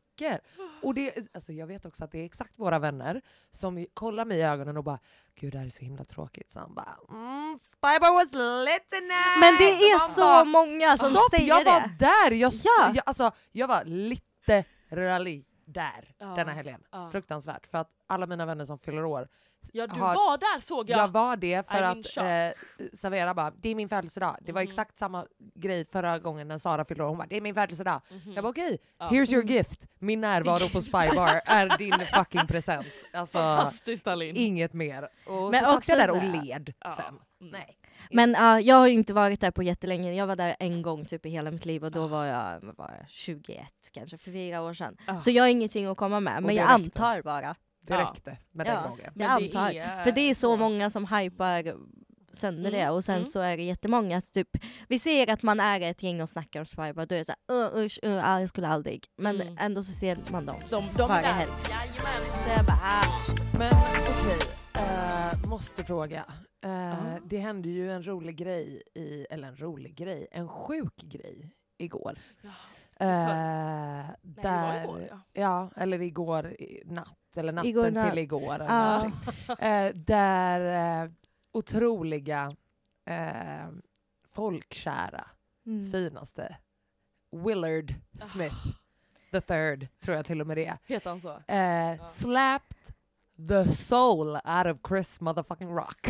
[0.81, 4.37] Och det, alltså, jag vet också att det är exakt våra vänner som kollar mig
[4.37, 4.99] i ögonen och bara
[5.35, 6.51] Gud det här är så himla tråkigt.
[6.51, 9.39] Så han bara mm, Spybar was lit tonight!
[9.39, 11.95] Men det är så bara, många som Stopp, säger jag var det.
[11.99, 12.31] där!
[12.31, 12.91] Jag, Ja.
[12.95, 16.81] jag, alltså, jag var literally där Ja, denna helgen.
[16.91, 17.09] ja.
[17.11, 17.67] Fruktansvärt.
[17.67, 19.27] För att alla mina vänner som fyller år,
[19.71, 20.99] Ja du har- var där såg jag.
[20.99, 24.37] jag var det för att eh, Savera bara, det är min födelsedag.
[24.41, 24.69] Det var Mhm.
[24.69, 27.07] exakt samma grej förra gången när Sara fyllde år.
[27.07, 28.01] Hon bara, det är min födelsedag.
[28.11, 28.33] Mhm.
[28.33, 29.09] Jag bara okej, Ja.
[29.09, 29.87] here's your gift.
[29.99, 32.87] Min närvaro på Spybar är din fucking present.
[33.13, 34.35] Alltså, Fantastiskt Alin.
[34.35, 35.09] inget mer.
[35.27, 36.91] Och Men så satt jag där så och led Ja.
[36.91, 37.05] sen.
[37.41, 37.51] Mm.
[37.51, 37.77] Nej.
[38.11, 41.05] Men ja, jag har ju inte varit där på jättelänge, jag var där en gång
[41.05, 44.61] typ i hela mitt liv och då var jag, var jag 21 kanske, för fyra
[44.61, 44.97] år sedan.
[45.07, 45.19] Ja.
[45.19, 47.55] Så jag har ingenting att komma med, men jag antar bara.
[47.83, 48.01] Det Ja.
[48.01, 48.99] räckte med den gången.
[49.05, 49.69] Jag det antar.
[49.71, 51.75] är För det är så många som hypar
[52.33, 53.25] sönder Mm, det och sen mm.
[53.25, 54.47] så är det jättemånga typ,
[54.87, 57.77] vi ser att man är ett gäng och snackar om Spybar, då är det såhär
[57.77, 59.05] uh, usch, uh, jag skulle aldrig.
[59.17, 59.57] Men Mm.
[59.59, 60.55] ändå så ser man dem.
[60.69, 61.51] De, de Varje helg.
[61.69, 62.23] Jajamän.
[62.43, 63.33] Så jag bara, ah.
[63.57, 63.73] Men
[64.09, 64.39] okej,
[64.73, 66.25] eh, måste fråga.
[66.61, 66.95] Ja.
[67.25, 72.19] Det hände ju en rolig grej, i, eller en rolig grej, en sjuk grej igår.
[72.41, 72.49] Ja.
[72.99, 75.19] Eh, Nej, det var där, igår ja.
[75.33, 76.83] ja, eller igår i
[77.35, 78.09] natt, eller natten Igår natt.
[78.09, 78.53] till igår.
[78.55, 79.05] Eller.
[79.59, 81.09] Eh, där eh,
[81.51, 82.55] otroliga,
[83.05, 83.67] eh,
[84.33, 85.25] folkkära,
[85.65, 85.91] Mm.
[85.91, 86.57] finaste
[87.31, 87.93] Willard
[88.23, 88.55] Smith
[89.31, 90.77] the third, tror jag till och med det.
[90.85, 91.39] Heter han så?
[91.47, 92.93] Eh, slapped
[93.49, 96.07] the soul out of Chris motherfucking Rock.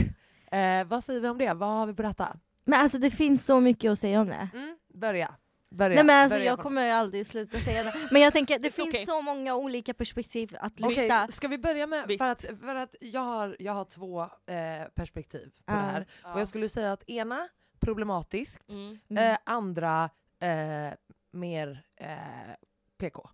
[0.51, 1.53] Eh, vad säger vi om det?
[1.53, 2.37] Vad har vi på detta?
[2.65, 4.49] Men alltså det finns så mycket att säga om det.
[4.53, 5.35] Mm, börja.
[5.73, 5.95] Börja.
[5.95, 7.93] Nej men alltså börja jag från- kommer aldrig sluta säga det.
[8.11, 9.05] Men jag tänker det finns okay.
[9.05, 11.27] så många olika perspektiv att Okej, lyfta.
[11.27, 12.23] ska vi börja med, Visst.
[12.23, 15.75] för att, för att jag, har, jag har två eh, perspektiv på Ja.
[15.75, 16.07] det här.
[16.33, 17.47] Och jag skulle säga att ena,
[17.79, 18.99] problematiskt, Mm.
[19.09, 19.31] Mm.
[19.31, 20.09] eh, andra,
[20.39, 20.93] eh,
[21.31, 22.07] mer eh,
[22.97, 23.29] PK.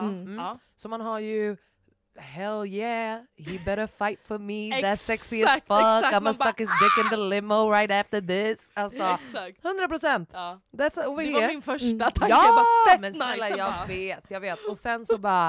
[0.00, 0.34] Mm.
[0.34, 0.58] Ja.
[0.76, 1.56] Så man har ju
[2.18, 6.68] Hell yeah, he better fight for me, that's sexy as fuck, exakt, I'ma suck his
[6.68, 8.70] dick in the limo right after this.
[8.74, 9.62] Alltså, Exakt.
[9.62, 10.26] 100%!
[10.32, 10.60] Ja.
[10.72, 11.40] That's over Det here.
[11.40, 11.98] var min första Mm.
[11.98, 12.28] tanke.
[12.28, 13.24] Ja, jag bara, fett men nice.
[13.24, 14.58] snälla Jag jag bara, vet, jag vet.
[14.70, 15.48] Och sen så bara,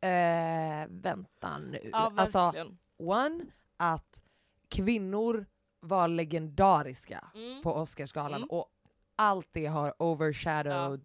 [0.00, 1.88] eh, vänta nu.
[1.92, 2.52] Ja, alltså,
[2.98, 3.44] one,
[3.76, 4.22] att
[4.68, 5.46] kvinnor
[5.80, 7.62] var legendariska Mm.
[7.62, 8.48] på Oscarsgalan Mm.
[8.50, 8.66] och
[9.16, 11.00] allt det har overshadowed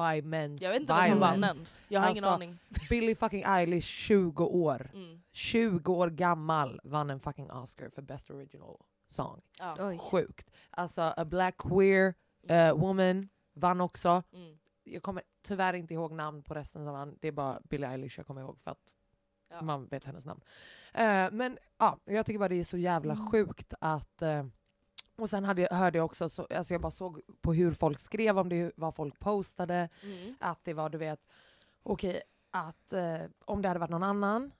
[0.00, 1.82] by men's Jag vet inte vad som vann ens.
[1.88, 2.58] Jag har ingen Alltså, aning.
[2.90, 4.90] Billie fucking Eilish, 20 år.
[4.94, 5.22] Mm.
[5.32, 8.76] 20 år gammal, vann en fucking Oscar för Best Original
[9.08, 9.40] Song.
[9.58, 9.98] Ja.
[9.98, 10.50] Sjukt.
[10.70, 12.14] Alltså a black queer
[12.48, 14.22] eh, woman vann också.
[14.32, 14.58] Mm.
[14.84, 17.16] Jag kommer tyvärr inte ihåg namn på resten som vann.
[17.20, 18.94] Det är bara Billie Eilish jag kommer ihåg för att
[19.52, 19.62] Ja.
[19.62, 20.40] man vet hennes namn.
[20.94, 23.30] Eh, men ja, jag tycker bara det är så jävla Mm.
[23.30, 24.22] sjukt att...
[25.20, 27.98] Och sen hade jag, hörde jag också, så, alltså jag bara såg på hur folk
[27.98, 30.34] skrev om det, vad folk postade, Mm.
[30.40, 31.20] att det var du vet,
[31.82, 34.52] okej, att eh, om det hade varit någon annan,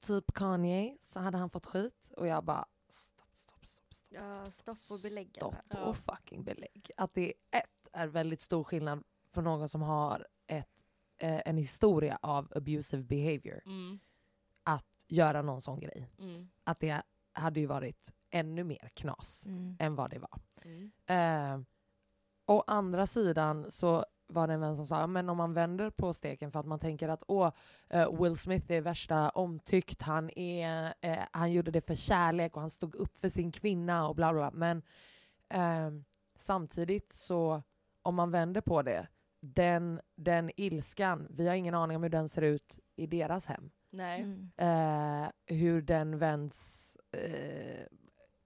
[0.00, 2.12] typ Kanye, så hade han fått skit.
[2.16, 5.30] Och jag bara stopp, stopp, stopp, stopp, Ja, stopp och belägg.
[5.36, 5.84] stopp Ja.
[5.84, 6.90] och fucking belägg.
[6.96, 10.84] Att det ett är väldigt stor skillnad för någon som har ett,
[11.18, 13.98] eh, en historia av abusive behavior Mm.
[14.62, 16.06] att göra någon sån grej.
[16.18, 16.48] Mm.
[16.64, 19.76] Att det hade ju varit ännu mer knas Mm.
[19.78, 20.38] än vad det var.
[20.64, 20.90] Mm.
[21.06, 21.60] Eh,
[22.46, 26.12] å andra sidan så var det en vän som sa men om man vänder på
[26.12, 27.52] steken för att man tänker att åh,
[27.88, 32.60] eh, Will Smith är värsta omtyckt, han, är, eh, han gjorde det för kärlek och
[32.60, 34.50] han stod upp för sin kvinna och bla bla.
[34.50, 34.58] bla.
[34.58, 34.82] Men
[35.48, 36.00] eh,
[36.36, 37.62] samtidigt så,
[38.02, 39.06] om man vänder på det,
[39.40, 43.70] den, den ilskan, vi har ingen aning om hur den ser ut i deras hem.
[43.90, 44.20] Nej.
[44.20, 44.50] Mm.
[44.56, 47.86] Eh, hur den vänds, eh,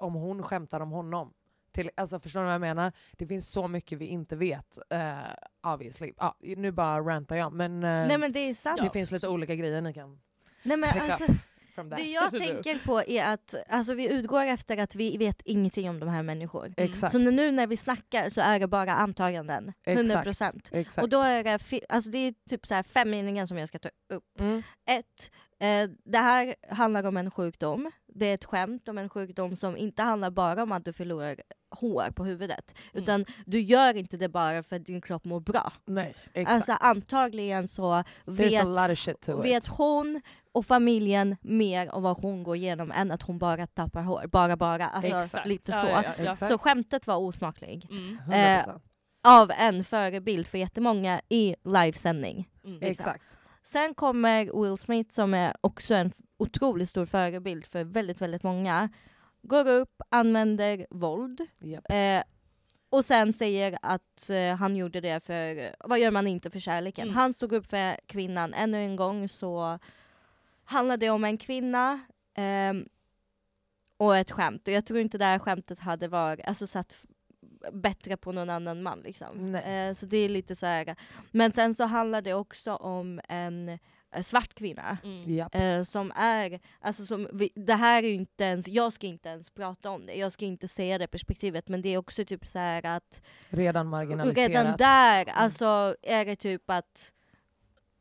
[0.01, 1.33] om hon skämtar om honom.
[1.73, 2.93] Till, alltså förstår ni vad jag menar?
[3.13, 4.79] Det finns så mycket vi inte vet.
[4.95, 6.13] Uh, obviously.
[6.17, 9.81] Ah, nu bara rantar jag men, eh, Nej men det det finns lite olika grejer
[9.81, 10.21] ni kan
[10.63, 11.25] Nej, men alltså,
[11.71, 11.99] from that.
[11.99, 16.01] det jag tänker på är att alltså, vi utgår efter att vi vet ingenting om
[16.01, 16.75] de här människorna.
[16.77, 17.13] Exakt.
[17.13, 19.73] Så nu när vi snackar så är det bara antaganden.
[19.87, 20.29] 100%.
[20.29, 20.71] Exakt.
[20.73, 21.03] Exakt.
[21.03, 23.79] Och då är det, alltså det är typ så här fem meningar som jag ska
[23.79, 24.41] ta upp.
[24.41, 24.63] mm.
[24.91, 27.91] Ett, eh, det här handlar om en sjukdom.
[28.07, 31.37] Det är ett skämt om en sjukdom som inte handlar bara om att du förlorar
[31.71, 32.75] hår på huvudet.
[32.93, 33.03] Mm.
[33.03, 35.73] Utan du gör inte det bara för att din kropp mår bra.
[35.85, 36.55] Nej, exakt.
[36.55, 38.65] Alltså antagligen så vet,
[39.45, 40.21] vet hon
[40.53, 44.27] och familjen mer om vad hon går igenom än att hon bara tappar hår.
[44.27, 45.47] Bara bara, alltså Exakt.
[45.47, 45.87] lite Ja, så.
[45.87, 46.13] ja, ja.
[46.13, 46.53] Exakt.
[46.53, 47.87] Så skämtet var osmaklig.
[47.91, 48.19] Mm.
[48.27, 48.81] 100%.
[49.29, 52.49] Av en förebild för jättemånga i livesändning.
[52.65, 52.79] Mm.
[52.83, 53.37] Exakt.
[53.63, 58.89] Sen kommer Will Smith som är också en otroligt stor förebild för väldigt, väldigt många.
[59.43, 61.91] Går upp, använder våld Japp.
[61.91, 62.23] eh,
[62.91, 67.03] och sen säger att eh, han gjorde det för, vad gör man inte för kärleken?
[67.03, 67.15] Mm.
[67.17, 68.55] Han stod upp för kvinnan.
[68.55, 69.79] Ännu en gång så
[70.65, 72.01] handlar det om en kvinna
[72.35, 72.89] ehm,
[73.97, 74.69] och ett skämt.
[74.69, 76.99] Och jag tror inte det här skämtet hade varit, alltså satt
[77.73, 79.55] bättre på någon annan man liksom.
[79.55, 80.97] Eh, så det är lite så här.
[81.31, 83.79] Men sen så handlar det också om en eh,
[84.23, 84.99] svart kvinna.
[85.05, 85.47] Mm.
[85.53, 89.51] Eh, som är, alltså som, vi, det här är inte ens, jag ska inte ens
[89.51, 92.59] prata om det, jag ska inte säga det perspektivet men det är också typ så
[92.59, 94.51] här att Redan marginaliserat.
[94.51, 97.13] redan där alltså är det typ att,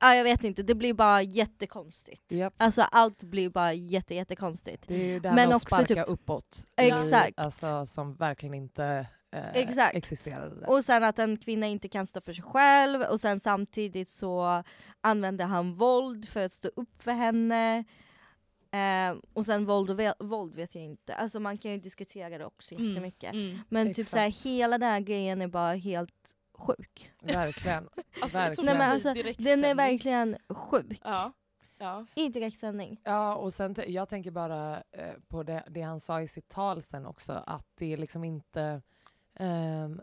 [0.01, 2.31] ja jag vet inte, det blir bara jättekonstigt.
[2.31, 2.53] Japp.
[2.57, 4.87] Alltså allt blir bara jätte, jättekonstigt.
[4.87, 6.65] Det är ju det här Men med att också sparka typ- uppåt.
[6.75, 7.29] Exakt.
[7.29, 9.95] I, alltså, som verkligen inte eh, Exakt.
[9.95, 10.55] existerade.
[10.59, 10.69] Där.
[10.69, 14.63] Och sen att en kvinna inte kan stå för sig själv och sen samtidigt så
[15.01, 17.83] använder han våld för att stå upp för henne.
[18.71, 21.15] Eh, och sen våld och våld vet jag inte.
[21.15, 22.87] Alltså man kan ju diskutera det också Mm.
[22.89, 23.33] jättemycket.
[23.33, 23.59] Mm.
[23.69, 24.11] Men typ Exakt.
[24.11, 27.11] så här, hela den här grejen är bara helt sjuk.
[27.21, 27.89] Verkligen.
[28.21, 28.65] Alltså, Verkligen.
[28.65, 29.13] Nej, men alltså.
[29.43, 31.01] Den är verkligen sjuk.
[31.03, 31.31] Ja.
[31.77, 32.05] Ja.
[32.15, 33.01] I direktsändning.
[33.03, 36.81] Ja, och sen jag tänker bara eh, på det, det han sa i sitt tal
[36.81, 38.81] sen också, att det är liksom inte
[39.35, 40.01] ehm,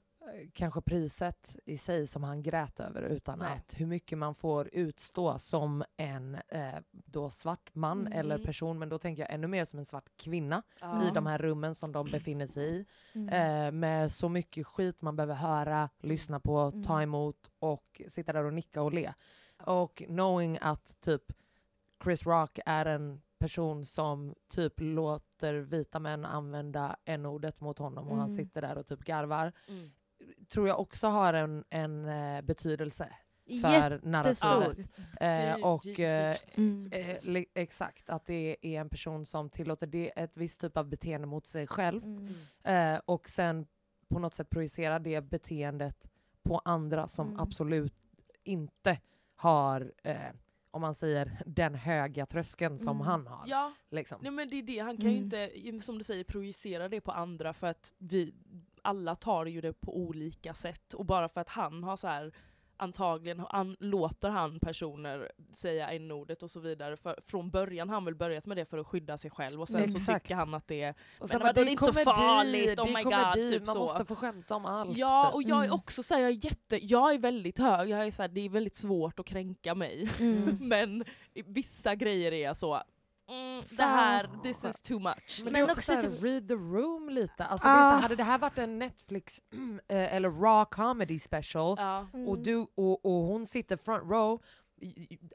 [0.52, 3.52] kanske priset i sig som han grät över, utan Nej.
[3.56, 8.12] att hur mycket man får utstå som en eh, då svart man Mhm.
[8.12, 11.08] eller person, men då tänker jag ännu mer som en svart kvinna Ja.
[11.08, 12.86] i de här rummen som de befinner sig i.
[13.12, 13.28] Mm.
[13.28, 17.02] Eh, med så mycket skit man behöver höra, lyssna på, ta Mm.
[17.02, 19.12] emot och sitta där och nicka och le.
[19.64, 21.32] Och knowing att typ
[22.04, 28.16] Chris Rock är en person som typ låter vita män använda n-ordet mot honom och
[28.16, 28.36] han Mm.
[28.36, 29.52] sitter där och typ garvar.
[29.68, 29.90] Mm.
[30.48, 33.08] Tror jag också har en, en eh, betydelse
[33.62, 34.88] för narrativet.
[35.20, 36.36] Eh, och eh.
[36.56, 36.92] Mm.
[36.92, 41.26] eh, exakt, att det är en person som tillåter det, ett visst typ av beteende
[41.26, 42.02] mot sig själv.
[42.04, 42.94] Mm.
[42.94, 43.66] Eh, och sen
[44.08, 46.04] på något sätt projicera det beteendet
[46.42, 47.40] på andra som Mm.
[47.40, 47.94] absolut
[48.44, 49.00] inte
[49.36, 50.16] har, eh,
[50.70, 53.06] om man säger den höga tröskeln som Mm.
[53.06, 53.44] han har.
[53.46, 54.18] Ja, Liksom.
[54.22, 54.78] nej men det är det.
[54.78, 55.24] Han kan ju Mm.
[55.24, 58.34] inte, som du säger, projicera det på andra för att vi
[58.86, 60.94] alla tar ju det på olika sätt.
[60.94, 62.32] Och bara för att han har så här
[62.78, 66.96] antagligen han, låter han personer säga n-ordet och så vidare.
[66.96, 69.68] För, från början har han väl börjat med det för att skydda sig själv och
[69.68, 70.24] sen så Exakt.
[70.24, 72.90] tycker han att det är Och Men vadå, det är inte så farligt, oh det
[72.90, 73.80] är my God, typ man så.
[73.80, 74.96] måste få skämta om allt.
[74.96, 75.34] Ja, typ.
[75.34, 75.74] och jag är Mm.
[75.74, 78.40] också så här, jag är jätte, jag är väldigt hög, jag är så här, det
[78.40, 80.08] är väldigt svårt att kränka mig.
[80.20, 80.58] Mm.
[80.68, 82.82] Men vissa grejer är jag så,
[83.28, 85.40] mm, det här, this is too much.
[85.44, 87.44] Men, Men också, också såhär, read the room lite.
[87.44, 87.72] Alltså, Ah.
[87.72, 89.40] det är såhär, hade det här varit en Netflix
[89.88, 92.06] eh, eller raw comedy special Ja.
[92.14, 92.28] Mm.
[92.28, 94.42] och, du, och, och hon sitter front row,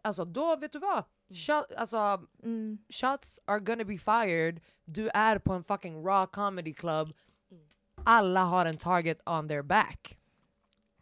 [0.03, 1.03] alltså då vet du vad?
[1.33, 2.77] Shot, alltså, Mm.
[2.89, 7.13] shots are gonna be fired, du är på en fucking raw comedy club,
[7.51, 7.63] Mm.
[8.05, 10.17] alla har en target on their back.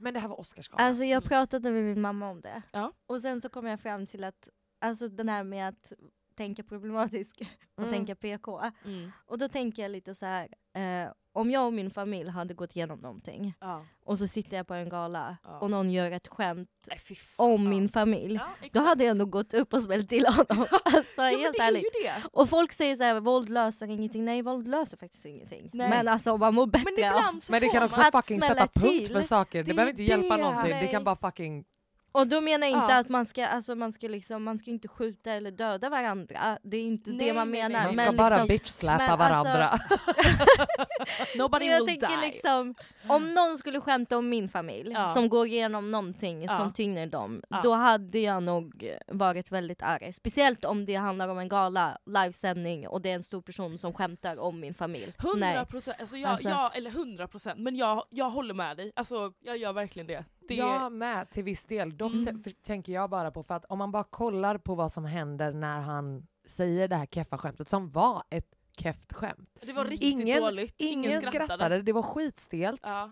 [0.02, 0.88] Men det här var Oscarsgalan.
[0.88, 2.62] Alltså jag pratade med min mamma om det.
[2.72, 2.92] Ja.
[3.08, 4.50] Och sen så kom jag fram till att,
[4.82, 5.94] alltså den här med att
[6.40, 7.42] tänka problematiskt
[7.78, 7.92] och Mm.
[7.92, 8.60] tänka PK.
[8.86, 9.12] Mm.
[9.26, 10.48] Och då tänker jag lite så här.
[10.76, 13.86] Eh, om jag och min familj hade gått igenom någonting Ja.
[14.06, 15.60] och så sitter jag på en gala Ja.
[15.60, 17.00] och någon gör ett skämt Nej,
[17.36, 17.70] om Ja.
[17.70, 18.36] min familj.
[18.36, 20.66] Ja, Då hade jag nog gått upp och smällt till honom.
[20.84, 21.94] alltså helt det är ärligt.
[22.04, 22.14] det.
[22.34, 24.26] Och folk säger så här, våld löser ingenting.
[24.26, 25.70] Nej, våld löser faktiskt ingenting.
[25.74, 25.90] Nej.
[25.90, 29.06] Men alltså man mår bättre Men ibland så Men det kan också fucking sätta punkt
[29.06, 29.08] till.
[29.16, 30.44] för saker, Det det behöver inte hjälpa det.
[30.44, 30.92] någonting, det Nej.
[30.92, 31.66] kan bara fucking...
[32.12, 33.00] Och då menar jag inte Ja.
[33.00, 36.58] att man ska, alltså man ska liksom, man ska inte skjuta eller döda varandra.
[36.64, 37.70] Det är inte Nej, det man nej, nej.
[37.70, 37.86] menar.
[37.86, 39.70] Man ska men bara liksom, bitch-slappa men alltså- varandra.
[41.38, 42.28] Nobody men jag will tänker die.
[42.28, 42.76] liksom,
[43.08, 45.10] om någon skulle skämta om min familj Ja.
[45.10, 46.58] som går igenom någonting Ja.
[46.58, 47.60] som tynger dem, Ja.
[47.64, 50.14] då hade jag nog varit väldigt arg.
[50.14, 53.94] Speciellt om det handlar om en gala, livesändning och det är en stor person som
[53.94, 55.14] skämtar om min familj.
[55.18, 55.66] 100 Nej.
[55.66, 58.92] procent, alltså jag, Alltså- jag, eller 100 procent, men jag, jag håller med dig.
[58.96, 60.26] Alltså jag gör verkligen det.
[60.56, 61.98] Det Jag med till viss del.
[61.98, 62.44] Dock Mm.
[62.64, 65.80] tänker jag bara på, för att om man bara kollar på vad som händer när
[65.80, 69.50] han säger det här keffa skämtet som var ett keft skämt.
[69.62, 70.76] det var riktigt Ingen- dåligt.
[70.78, 71.82] Ingen, skrattade.
[71.82, 72.82] det var skitstelt.
[72.84, 73.12] Ja.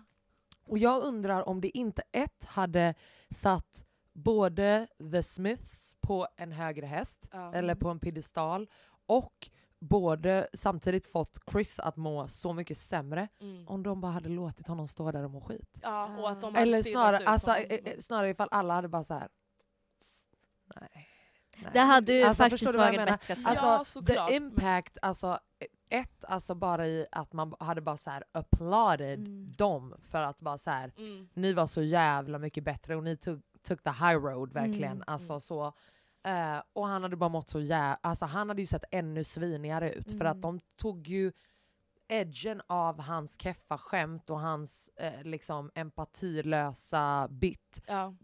[0.64, 2.94] Och jag undrar om det inte ett hade
[3.30, 7.54] satt både The Smiths på en högre häst, Ja.
[7.54, 8.68] eller på en piedestal,
[9.06, 13.68] och både samtidigt fått Chris att må så mycket sämre Mm.
[13.68, 15.78] om de bara hade låtit honom stå där och må skit.
[15.82, 19.04] ja, och att de hade Eller snarare, alltså, eh, eh, snarare ifall alla hade bara
[19.04, 19.28] så här.
[20.80, 20.88] Nej.
[21.58, 21.70] nej.
[21.72, 23.18] Det hade ju Alltså, faktiskt förstår du vad jag varit menar?
[23.18, 23.36] bättre.
[23.44, 25.38] Alltså, Ja, the impact, alltså
[25.90, 29.52] ett, alltså bara i att man hade bara så här applauded Mm.
[29.52, 31.28] dem för att bara så här, Mm.
[31.34, 34.92] ni var så jävla mycket bättre och ni tog, the high road verkligen.
[34.92, 35.40] Mm, Alltså mm.
[35.40, 35.72] så.
[36.28, 39.92] Eh, och han hade bara mått så jävla, alltså han hade ju sett ännu svinigare
[39.92, 40.40] ut för att Mm.
[40.40, 41.32] de tog ju
[42.08, 47.80] edgen av hans keffa skämt och hans eh, liksom empatilösa bit.
[47.86, 48.14] Ja.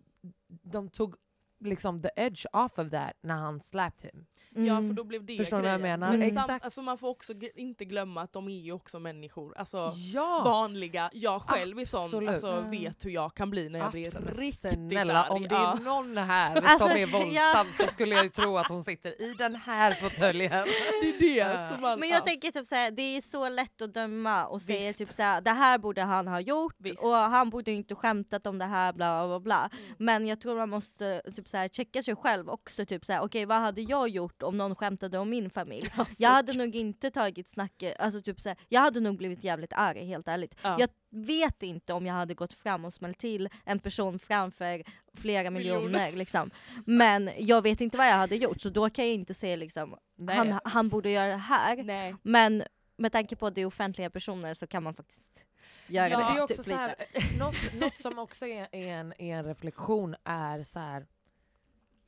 [0.46, 1.16] De tog
[1.64, 4.26] liksom the edge off of that när han slapped him.
[4.66, 4.88] ja, Mm.
[4.88, 6.00] för då blev det Förstår du vad jag grejen.
[6.00, 6.12] menar?
[6.18, 6.46] Men Exakt.
[6.46, 9.58] Sam, alltså man får också inte glömma att de är ju också människor.
[9.58, 10.42] Alltså Ja!
[10.44, 12.28] vanliga, jag själv är sån, Absolut.
[12.28, 12.70] alltså, Mm.
[12.70, 14.38] vet hur jag kan bli när jag blir Absolut.
[14.38, 15.30] riktigt Snälla, arg.
[15.30, 15.72] om det Ja.
[15.76, 17.18] är någon här Alltså, som är ja.
[17.18, 20.50] våldsam så skulle jag ju tro att hon sitter i den här fåtöljen.
[21.20, 22.00] Det är det som man...
[22.00, 22.24] Men jag ja.
[22.24, 24.98] tänker typ såhär, det är så lätt att döma och säga Visst.
[24.98, 27.02] typ såhär, det här borde han ha gjort Visst.
[27.04, 29.70] och han borde inte skämtat om det här bla bla bla.
[29.72, 29.94] Mm.
[29.98, 33.60] Men jag tror man måste typ såhär, checka sig själv också, typ såhär, okej vad
[33.60, 35.90] hade jag gjort om någon skämtade om min familj?
[36.18, 40.04] Jag hade nog inte tagit snacket, alltså typ såhär, jag hade nog blivit jävligt arg
[40.06, 40.54] helt ärligt.
[40.62, 40.76] Ja.
[40.80, 44.82] Jag vet inte om jag hade gått fram och smällt till en person framför
[45.16, 45.80] flera Miljoner.
[45.80, 46.50] miljoner liksom.
[46.86, 49.96] Men jag vet inte vad jag hade gjort så då kan jag inte säga liksom,
[50.16, 50.36] Nej.
[50.36, 51.82] han, han borde göra det här.
[51.82, 52.14] Nej.
[52.22, 52.62] Men
[52.96, 55.46] med tanke på att det är offentliga personer så kan man faktiskt
[55.86, 56.42] göra Ja, Men det är det.
[56.42, 57.38] också typ så här, lite.
[57.44, 61.06] något, något som också är, är, en, är en reflektion är så här.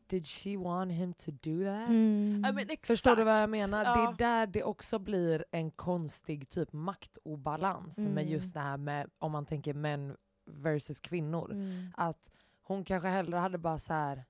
[0.09, 1.88] Did she want him to do that?
[1.88, 2.42] Mm.
[2.45, 2.87] Ja, men exakt.
[2.87, 3.85] Förstår du vad jag menar?
[3.85, 3.95] Ja.
[3.95, 8.29] Det är där det också blir en konstig typ maktobalans med Mm.
[8.29, 10.16] just det här med om man tänker män
[10.47, 11.53] versus kvinnor.
[11.53, 11.92] Mm.
[11.97, 12.31] Att
[12.62, 14.25] hon kanske hellre hade bara så här.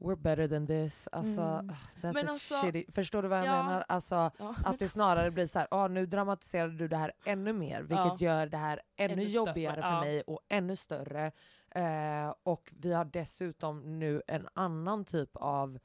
[0.00, 1.08] We're better than this.
[1.12, 1.68] Alltså, Mm.
[2.00, 2.84] that's Men alltså- shitty.
[2.92, 3.62] Förstår du vad jag Ja.
[3.62, 3.84] menar?
[3.88, 7.52] Alltså, Ja, att det snarare blir så här, ah, nu dramatiserar du det här ännu
[7.52, 10.00] mer, vilket gör det här ännu, Ännu större, jobbigare för ja.
[10.00, 11.32] mig och ännu större.
[11.70, 15.78] Eh, och vi har dessutom nu en annan typ av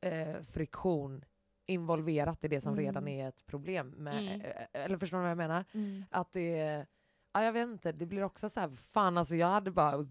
[0.00, 1.24] eh, friktion
[1.66, 2.84] involverat i det som Mm.
[2.84, 3.88] redan är ett problem.
[3.90, 4.40] Med, Mm.
[4.40, 5.64] eh, eller förstår du vad jag menar?
[5.74, 6.04] Mm.
[6.10, 6.86] Att det
[7.32, 10.06] Ja, jag vet inte, det blir också så här, fan alltså jag hade bara,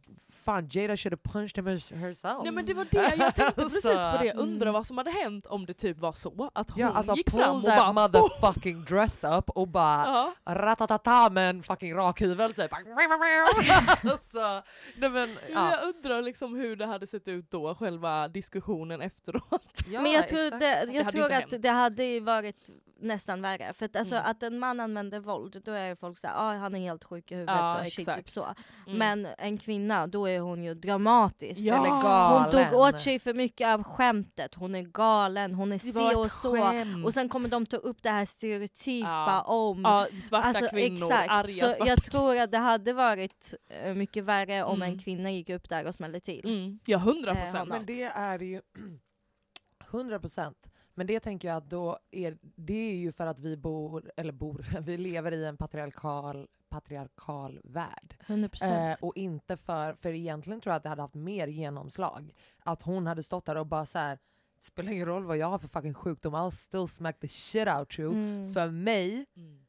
[0.46, 2.44] fan Jada should have punched him hers- herself.
[2.44, 4.74] Nej men det var det, jag tänkte precis på det, undrar Mm.
[4.74, 7.42] vad som hade hänt om det typ var så att hon Ja, alltså gick pull
[7.44, 10.06] fram och that bara motherfucking dress up och bara
[10.46, 10.54] Ja.
[10.54, 12.72] ratatata med en fucking rakhyvel typ.
[14.12, 14.64] alltså,
[14.98, 15.72] nej men, ja.
[15.72, 19.82] Jag undrar liksom hur det hade sett ut då, själva diskussionen efteråt.
[19.88, 21.54] ja Men jag tror, det, Det jag hade tror att hänt.
[21.60, 22.70] det hade varit
[23.02, 23.74] nästan värre.
[23.74, 24.32] För att, alltså, Mm.
[24.32, 27.36] att en man använder våld, då är folk såhär ah, han är helt sjuk i
[27.36, 28.18] huvudet Ja, och shit, exakt.
[28.18, 28.44] typ så.
[28.88, 28.98] Mm.
[28.98, 31.60] Men en kvinna, då är hon ju dramatisk.
[31.60, 31.76] Ja.
[31.78, 32.52] Eller Hon galen.
[32.70, 36.52] tog åt sig för mycket av skämtet, hon är galen, hon är si och så.
[36.52, 37.06] skämt.
[37.06, 39.42] Och sen kommer de ta upp det här stereotypa Ja.
[39.42, 41.30] om ja, svarta Alltså, kvinnor, exakt.
[41.32, 44.94] arga så svarta jag tror att det hade varit eh, mycket värre om Mm.
[44.94, 46.46] en kvinna gick upp där och smällde till.
[46.46, 46.80] Mm.
[46.86, 47.70] Ja, hundra Eh, procent.
[47.70, 48.62] Men det är ju
[49.92, 50.68] 100 procent.
[51.00, 54.32] Men det tänker jag att då är, det är ju för att vi bor, eller
[54.32, 58.16] bor, vi lever i en patriarkal, patriarkal värld.
[58.28, 58.92] 100%.
[58.92, 62.34] Eh, och inte för, för egentligen tror jag att det hade haft mer genomslag.
[62.60, 64.16] Att hon hade stått där och bara så här.
[64.58, 67.68] "Det spelar ingen roll vad jag har för fucking sjukdom, I'll still smack the shit
[67.68, 68.12] out you.
[68.14, 68.54] Mm.
[68.54, 69.66] För mig, Mm.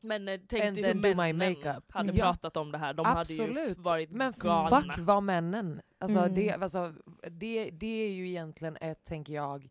[0.00, 1.56] Men eh, tänk And dig hur männen
[1.88, 2.24] hade Ja.
[2.24, 2.94] pratat om det här.
[2.94, 3.78] De hade ju Absolut.
[3.78, 4.80] varit men galna.
[4.82, 5.80] fuck vad männen.
[6.00, 6.34] Alltså, Mm.
[6.34, 6.94] det, alltså,
[7.30, 9.70] det, det är ju egentligen ett, tänker jag, eh,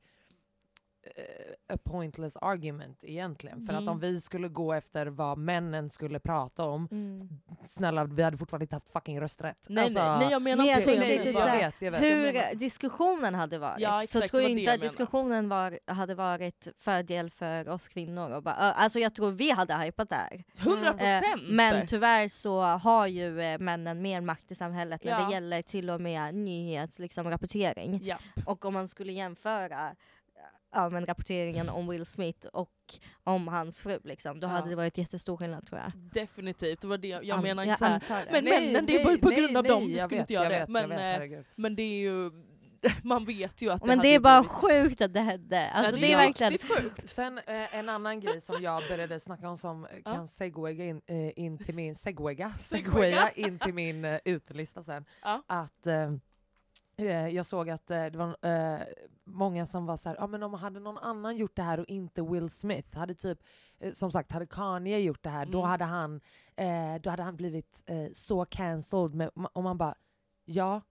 [1.73, 3.65] a pointless argument egentligen.
[3.65, 3.83] För Mm.
[3.87, 7.29] att om vi skulle gå efter vad männen skulle prata om, Mm.
[7.67, 9.65] snälla vi hade fortfarande inte haft fucking rösträtt.
[9.69, 10.77] Nej, alltså, nej, nej jag menar Men jag
[11.11, 12.01] inte typ jag såhär, vet, jag vet.
[12.01, 13.79] Hur menar- diskussionen hade varit.
[13.81, 17.29] Ja, så exakt, tror det jag det inte jag att diskussionen var, hade varit fördel
[17.29, 18.31] för oss kvinnor.
[18.31, 20.43] Och bara, alltså jag tror vi hade hypat där.
[20.57, 21.41] 100 Eh, procent!
[21.49, 25.25] men tyvärr så har ju eh, männen mer makt i samhället när Ja.
[25.27, 27.03] det gäller till och med nyhetsrapportering.
[27.03, 27.99] Liksom, rapportering.
[28.03, 28.17] ja.
[28.45, 29.95] och om man skulle jämföra
[30.73, 32.69] ja, men rapporteringen om Will Smith och
[33.23, 34.51] om hans fru, liksom, då Ja.
[34.51, 35.91] hade det varit jättestor skillnad tror jag.
[36.13, 38.31] Definitivt, det var det jag An- menar jag inte det.
[38.31, 40.43] men männen, det är bara på grund av dem, det jag skulle vet, inte göra
[40.43, 40.59] jag det.
[40.59, 42.31] vet, Men, jag vet, eh, men det är ju,
[43.03, 44.51] man vet ju att det men det är bara blivit-
[44.89, 45.69] sjukt att det hände.
[45.69, 46.51] Alltså, Ja, det är verkligen...
[46.51, 47.09] riktigt sjukt.
[47.09, 50.11] Sen eh, en annan grej som jag började snacka om som Ja.
[50.11, 53.15] kan segwaya in, eh, in till min, segwaya, Segwaya.
[53.15, 55.05] segwaya in till min eh, utelista sen.
[55.21, 55.43] Ja.
[55.47, 56.11] Att eh,
[57.31, 58.81] jag såg att eh, det var eh,
[59.23, 61.85] många som var så här, ja men om hade någon annan gjort det här och
[61.89, 63.39] inte Will Smith, hade typ,
[63.79, 65.69] eh, som sagt, hade Kanye gjort det här, då Mm.
[65.69, 66.21] hade han,
[66.55, 69.15] eh, då hade han blivit eh, så cancelled.
[69.15, 69.95] Med, och man bara,
[70.45, 70.81] ja,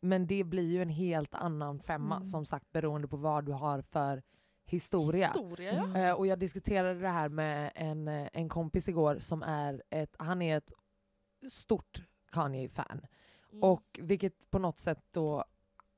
[0.00, 2.26] men det blir ju en helt annan femma Mm.
[2.26, 4.22] som sagt beroende på vad du har för
[4.66, 5.26] historia.
[5.26, 5.70] Historia.
[5.72, 5.96] Mm.
[5.96, 10.14] Eh, och jag diskuterade det här med en, eh, en kompis igår som är ett,
[10.18, 10.72] han är ett
[11.48, 12.02] stort
[12.32, 13.00] Kanye-fan.
[13.54, 13.62] Mm.
[13.62, 15.44] Och vilket på något sätt då,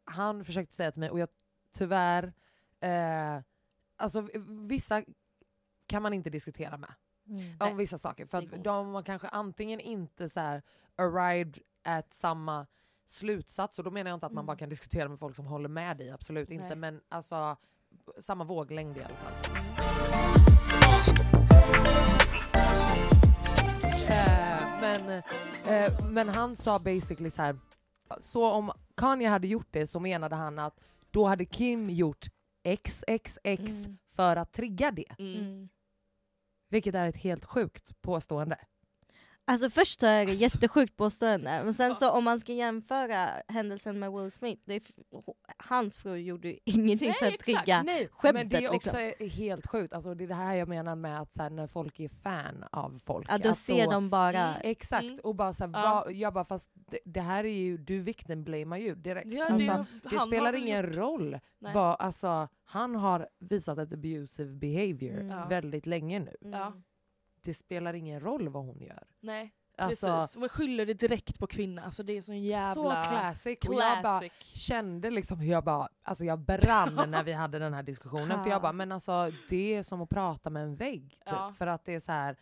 [0.04, 1.28] han försökte säga till mig, och jag
[1.72, 2.32] tyvärr,
[2.80, 3.40] eh,
[3.96, 4.28] alltså
[4.68, 5.02] vissa
[5.86, 6.94] kan man inte diskutera med
[7.28, 7.56] Mm.
[7.60, 8.26] om vissa saker.
[8.26, 10.62] För att de har kanske antingen inte så här
[10.96, 12.66] arrived at samma
[13.04, 14.46] slutsats, och då menar jag inte att man Mm.
[14.46, 16.66] bara kan diskutera med folk som håller med dig, absolut inte.
[16.66, 16.76] Nej.
[16.76, 17.56] Men alltså
[18.20, 19.56] samma våglängd i alla fall.
[24.08, 25.22] Eh, men,
[25.68, 27.59] eh, men han sa basically så här.
[28.20, 32.26] så om Kanye hade gjort det så menade han att då hade Kim gjort
[32.64, 33.98] XXX Mm.
[34.09, 35.14] för att trigga det.
[35.18, 35.68] Mm.
[36.68, 38.59] Vilket är ett helt sjukt påstående.
[39.48, 40.35] Alltså först är det Alltså.
[40.35, 44.82] jättesjukt påstående, men sen så om man ska jämföra händelsen med Will Smith, det är,
[45.59, 47.44] hans fru gjorde ju ingenting Nej, för att exakt.
[47.64, 48.50] trigga Nej, men skämtet.
[48.50, 49.30] det är också liksom.
[49.44, 49.94] helt sjukt.
[49.94, 52.64] Alltså, det är det här jag menar med att så här, när folk är fan
[52.72, 53.26] av folk.
[53.30, 54.48] Ja, då att ser de bara...
[54.48, 54.61] Mm.
[54.64, 55.18] Exakt, Mm.
[55.22, 56.02] och bara så här, Ja.
[56.04, 59.26] vad, jag bara fast det, det här är ju, du victim blamar ju direkt.
[59.32, 61.38] Ja, alltså, det, det spelar ingen gjort- roll.
[61.59, 61.74] Nej.
[61.74, 65.48] Vad, alltså, han har visat ett abusive behavior Mm.
[65.48, 66.37] Väldigt länge nu.
[66.42, 66.61] Mm.
[66.61, 66.72] Ja.
[67.46, 69.06] Det spelar ingen roll vad hon gör.
[69.20, 70.37] Nej, Alltså, precis.
[70.37, 71.85] Man skyller det direkt på kvinnan.
[71.85, 72.74] Alltså det är sån jävla...
[72.74, 73.59] Så classic.
[73.68, 74.32] Och jag bara classic.
[74.42, 78.42] kände liksom hur jag bara, alltså jag brann när vi hade den här diskussionen.
[78.42, 81.11] För jag bara, men alltså det är som att prata med en vägg.
[81.11, 81.18] Typ.
[81.24, 81.52] Ja.
[81.59, 82.37] För att det är så här,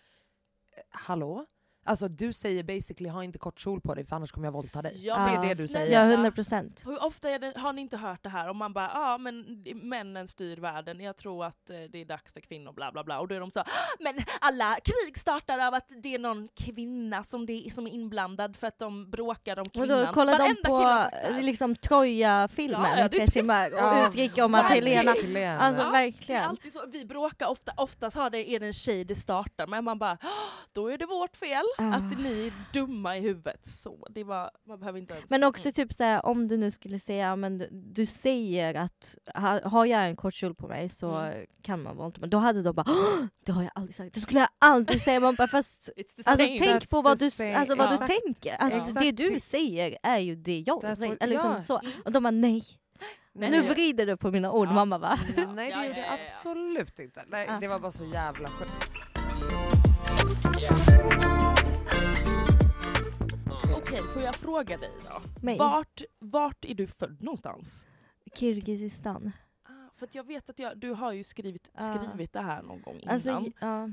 [0.77, 1.47] eh, hallå?
[1.87, 4.83] Alltså du säger basically ha inte kort kjol på dig för annars kommer jag våldta
[4.83, 5.07] dig.
[5.07, 5.92] Ja, det är det du säger.
[6.07, 6.83] Ja, 100 procent.
[6.87, 8.49] Hur ofta är det, har ni inte hört det här?
[8.49, 12.33] Om man bara, ja men männen styr världen, jag tror att eh, det är dags
[12.33, 13.20] för kvinnor, bla bla bla.
[13.20, 13.64] Och då är de så, "Ah,
[14.01, 18.57] men alla krig startar av att det är någon kvinna som, det, som är inblandad
[18.57, 20.07] för att de bråkar om Och kvinnan.
[20.07, 24.38] då kollar de Varenda på liksom Troja-filmen Ja, ja, i tre timmar och Ja, utgick
[24.38, 25.11] om att Helena...
[25.11, 26.44] Alltså Ja, Det är verkligen.
[26.44, 29.85] alltid så, vi bråkar ofta, oftast har det, är det en tjej det startar med,
[29.85, 30.27] man bara "Ah,
[30.73, 31.95] då är det vårt fel Ah.
[31.95, 33.67] att ni är dumma i huvudet.
[33.67, 35.31] Så det var, man behöver inte ens...
[35.31, 39.69] Men också typ såhär, om du nu skulle säga, men du, du säger att ha,
[39.69, 41.47] har jag en kort kjol på mig så Mm.
[41.63, 42.31] kan man våldta mig.
[42.31, 44.15] Då hade de bara "Åh, det har jag aldrig sagt.
[44.15, 45.21] Det skulle jag aldrig säga.
[45.21, 45.91] Man bara, fast
[46.25, 47.55] alltså, tänk That's på vad, du, same.
[47.57, 48.13] alltså, vad Exakt.
[48.13, 48.55] du tänker.
[48.57, 49.01] Alltså, Exakt.
[49.01, 51.17] Det du säger är ju det jag That's säger.
[51.17, 51.63] what- liksom ja.
[51.63, 51.79] så.
[51.81, 51.93] Mm.
[52.05, 52.65] Och de bara nej,
[53.37, 54.69] Nej, nu vrider du på mina ord.
[54.69, 54.73] Ja.
[54.73, 55.19] Mamma va?
[55.37, 56.25] Mm, Nej Ja, det gjorde ja, jag ja, ja.
[56.25, 57.25] absolut inte.
[57.29, 57.59] Nej, Ah.
[57.61, 58.91] Det var bara så jävla sjukt.
[63.95, 65.23] Okej, får jag fråga dig då?
[65.47, 65.59] Mig.
[65.59, 67.87] Vart, vart är du född någonstans?
[68.35, 69.33] Kirgizistan.
[69.65, 71.83] Ah, för att jag vet att jag, du har ju skrivit, Ah.
[71.83, 73.15] skrivit det här någon gång innan.
[73.15, 73.89] Alltså, ja.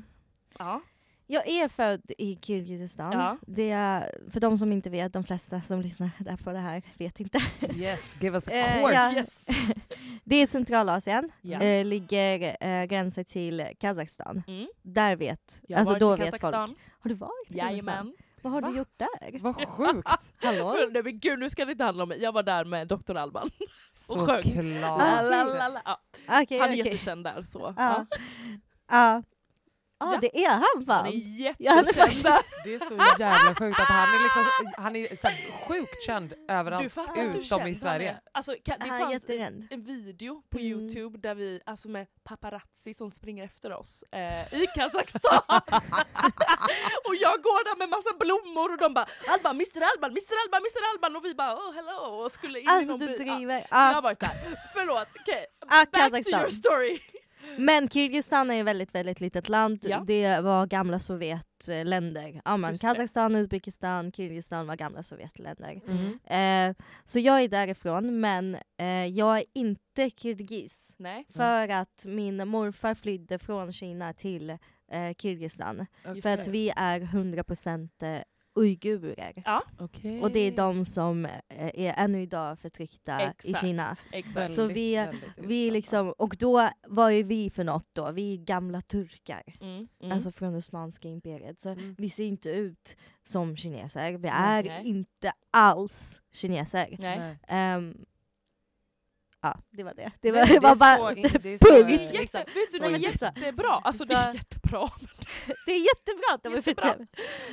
[0.59, 0.81] ja.
[1.27, 3.11] Jag är född i Kirgizistan.
[3.11, 3.37] Ja.
[3.47, 6.81] Det är, för de som inte vet, de flesta som lyssnar där på det här
[6.97, 7.39] vet inte.
[7.75, 8.93] Yes, give us a Eh, course.
[8.95, 9.13] ja.
[9.13, 9.45] Yes.
[10.23, 11.61] Det är Centralasien, Ja.
[11.61, 14.43] eh, ligger eh, gränsen till Kazakstan.
[14.47, 14.67] Mm.
[14.81, 16.67] Där vet, Jag har alltså varit då i vet Kazakstan.
[16.67, 16.79] folk.
[16.99, 18.13] Har du varit i Jajamän.
[18.41, 18.67] Vad har Va?
[18.69, 19.39] du gjort där?
[19.39, 20.09] Vad sjukt!
[20.43, 20.77] Hallå?
[20.91, 23.15] Nej men gud nu ska det inte handla om mig, jag var där med Dr.
[23.17, 23.49] Alban.
[24.09, 24.43] Och sjöng.
[24.43, 24.83] Såklart.
[24.83, 25.81] Ah, La, la, la.
[25.85, 26.77] Ja, han är okej.
[26.77, 27.73] jättekänd där så.
[27.77, 28.05] Ja.
[28.91, 29.23] Ja.
[30.01, 30.13] Ja.
[30.13, 31.05] Ja, det är han fan.
[31.05, 32.27] han är jättekänd.
[32.63, 34.43] Det är så jävla sjukt att han är, liksom,
[34.77, 35.27] han är så
[35.67, 38.17] sjukt känd överallt Du fattar utom i Sverige.
[38.33, 39.25] Alltså, kan, det Han är fanns
[39.71, 40.71] en video på Mm.
[40.71, 45.21] youtube där vi, alltså med paparazzi som springer efter oss eh, i Kazakstan.
[47.07, 50.61] och jag går där med massa blommor och de bara Alban, Mr Alban, Mr Alban,
[50.67, 53.17] Mr Alban och vi bara oh hello och skulle in i Alltså någon du bil.
[53.17, 53.59] Driver.
[53.61, 54.31] Så jag har varit där.
[54.73, 55.45] Förlåt, okej.
[55.67, 56.39] Ah, Back to Kazakstan.
[56.39, 56.99] your story.
[57.57, 59.79] Men Kirgizistan är ett väldigt, väldigt litet land.
[59.87, 60.03] Ja.
[60.07, 62.41] Det var gamla Sovjetländer.
[62.45, 62.77] Ja, men.
[62.77, 65.81] Kazakstan, Uzbekistan, Kirgizistan var gamla Sovjetländer.
[65.87, 66.69] Mm.
[66.69, 70.95] Eh, så jag är därifrån, men eh, jag är inte kirgis.
[70.97, 71.25] Nej.
[71.29, 74.49] För att min morfar flydde från Kina till
[74.91, 75.85] eh, Kirgizistan.
[76.23, 78.23] För att vi är 100%
[78.55, 79.43] uigurer.
[79.79, 80.21] Okej.
[80.21, 81.31] Och det är de som eh,
[81.73, 83.61] är ännu idag förtryckta i Exakt.
[83.61, 83.95] Kina.
[84.11, 84.53] Exakt.
[84.53, 88.37] Så vi- väldigt Vi liksom, och då var ju vi för något då, vi är
[88.37, 89.43] gamla turkar.
[89.61, 90.11] Mm, mm.
[90.11, 91.61] Alltså från Osmanska imperiet.
[91.61, 91.95] Så Mm.
[91.97, 94.11] vi ser inte ut som kineser.
[94.11, 94.81] Vi är Nej.
[94.85, 96.95] inte alls kineser.
[96.99, 97.37] Nej.
[99.41, 100.11] Ja, det var det.
[100.21, 102.01] Det var, det det var bara så in- det är punkt.
[102.01, 102.39] Jätte, liksom.
[102.39, 103.25] vet du, det är så.
[103.25, 103.69] jättebra.
[103.83, 104.89] Alltså det är jättebra.
[105.65, 106.95] Det är jättebra att de är Jättebra.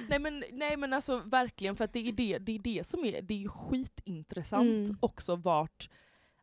[0.08, 3.04] Nej men, nej men alltså verkligen, för att det är det, det, är det som
[3.04, 4.96] är, det är skitintressant Mm.
[5.00, 5.90] också vart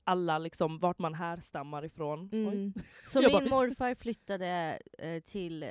[0.03, 2.29] alla liksom, vart man härstammar ifrån.
[2.33, 2.73] Mm.
[3.07, 5.65] Så min bara- morfar flyttade eh, till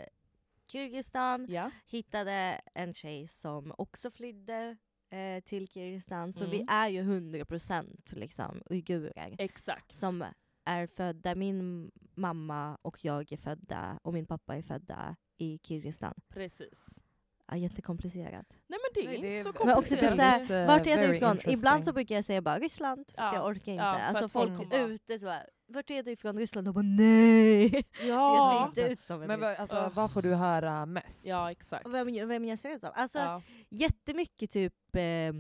[0.67, 1.71] Kirgizistan, Ja.
[1.87, 4.77] hittade en tjej som också flydde
[5.15, 6.33] eh, till Kirgizistan.
[6.33, 6.69] Så vi Mm.
[6.75, 9.35] är ju 100% liksom uigurer.
[9.39, 9.95] Exakt.
[9.95, 10.25] Som
[10.65, 16.15] är födda, min mamma och jag är födda och min pappa är födda i Kirgizistan.
[16.29, 17.01] Precis.
[17.47, 18.59] Ja, jättekomplicerat.
[18.67, 20.47] Nej men det är Nej, det inte är så Men Men också typ komplicerat.
[20.47, 21.39] såhär, vart är du ifrån?
[21.47, 23.35] Ibland så brukar jag säga bara Ryssland, för Ja.
[23.35, 23.85] jag orkar inte.
[23.85, 26.69] Ja, för alltså folk kommer- ute så bara, vart är du ifrån Ryssland?
[26.69, 27.85] Och bara nej!
[28.09, 28.35] Ja.
[28.37, 29.61] Jag ser inte ut som en Men vad, ryss.
[29.61, 29.91] alltså, Ugh.
[29.95, 31.27] vad får du höra mest?
[31.27, 31.87] ja exakt.
[31.87, 32.91] Och Vem, vem jag ser ut som?
[32.95, 33.43] Alltså ja.
[33.69, 35.33] jättemycket typ eh,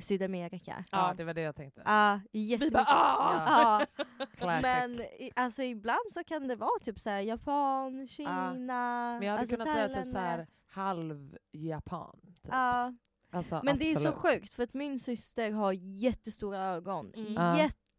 [0.00, 0.84] Sydamerika.
[0.90, 1.82] Ja, det var det jag tänkte.
[1.84, 2.72] Ja, Vi jättemycket.
[2.72, 3.86] bara ah!
[4.40, 4.58] Ja.
[4.62, 5.02] Men
[5.36, 9.72] alltså ibland så kan det vara typ såhär Japan, Kina, Men jag hade alltså kunnat
[9.74, 12.20] säga typ så här halv-japan.
[12.42, 12.48] Typ.
[12.52, 12.92] Ja,
[13.30, 14.34] Alltså, men det är så absolut.
[14.34, 17.32] sjukt för att min syster har jättestora ögon, Mm.
[17.34, 17.56] Ja.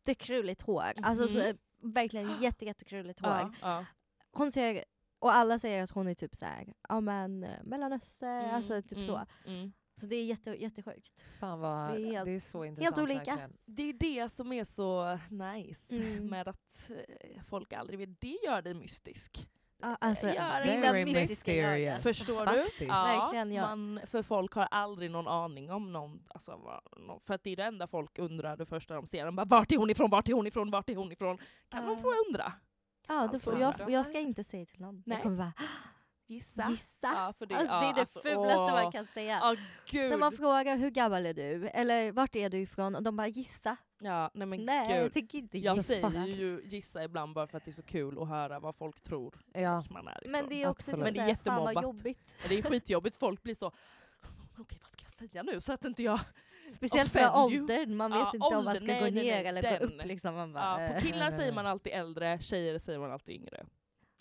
[0.09, 0.93] Jättekrulligt hår.
[1.03, 1.47] Alltså så, Mhm.
[1.47, 3.29] eh, verkligen jätte, jättekrulligt hår.
[3.31, 3.85] Ja, ja.
[4.31, 4.85] Hon ser,
[5.19, 8.91] och alla säger att hon är typ såhär, ja men eh, mellanöster, Mm, alltså typ
[8.91, 9.25] mm, så.
[9.45, 9.71] Mm.
[9.95, 11.25] Så det är jätte, jättesjukt.
[11.39, 13.15] Fan vad, Det det är är, helt- så intressant olika.
[13.17, 13.57] verkligen.
[13.65, 16.27] Det är det som är så nice Mm.
[16.27, 18.21] med att eh, folk aldrig vet.
[18.21, 19.47] Det gör dig mystisk.
[19.81, 22.03] Ja, alltså, gör mina Very mysterious.
[22.03, 22.79] Förstår Faktiskt.
[22.79, 22.85] du?
[22.85, 23.75] Verkligen, ja.
[23.75, 27.55] man, för folk har aldrig någon aning om någon, alltså, vad, för att det är
[27.55, 29.25] det enda folk undrar det första de ser.
[29.25, 31.37] De bara vart är hon ifrån, vart är hon ifrån, vart är hon ifrån?
[31.69, 31.89] Kan Ja.
[31.89, 32.53] de få undra?
[33.07, 35.03] Ja, Allt får, jag, jag ska inte säga till någon.
[35.05, 35.15] Nej.
[35.15, 35.53] Jag kommer bara
[36.27, 36.65] Gissa.
[36.69, 36.97] gissa.
[37.01, 38.71] Ja, det, alltså, ja, det är det alltså, fulaste åh.
[38.83, 39.39] man kan säga.
[39.41, 39.55] Ja,
[39.89, 40.09] gud.
[40.09, 41.67] När man frågar hur gammal är du?
[41.67, 42.95] Eller vart är du ifrån?
[42.95, 43.77] Och de bara gissa.
[43.99, 45.13] Ja, nej men Nej, jag gud.
[45.13, 48.27] tycker inte Jag säger ju gissa ibland bara för att det är så kul att
[48.27, 49.83] höra vad folk tror Ja.
[49.89, 50.31] man är ifrån.
[50.31, 51.03] Men det är också Absolut.
[51.03, 51.83] Men det är såhär, fan jättemobbat.
[51.83, 52.35] jobbigt.
[52.49, 53.71] Det är skitjobbigt, folk blir så
[54.57, 56.19] okej vad ska jag säga nu så att inte jag...
[56.71, 57.29] Speciellt you.
[57.29, 59.79] åldern, man vet Ja, inte om man ska nej, gå nej, ner nej, eller den.
[59.79, 60.53] gå upp liksom.
[60.53, 61.01] Bara, Ja, på eh.
[61.03, 61.55] killar nej, säger nej.
[61.55, 63.65] man alltid äldre, tjejer säger man alltid yngre.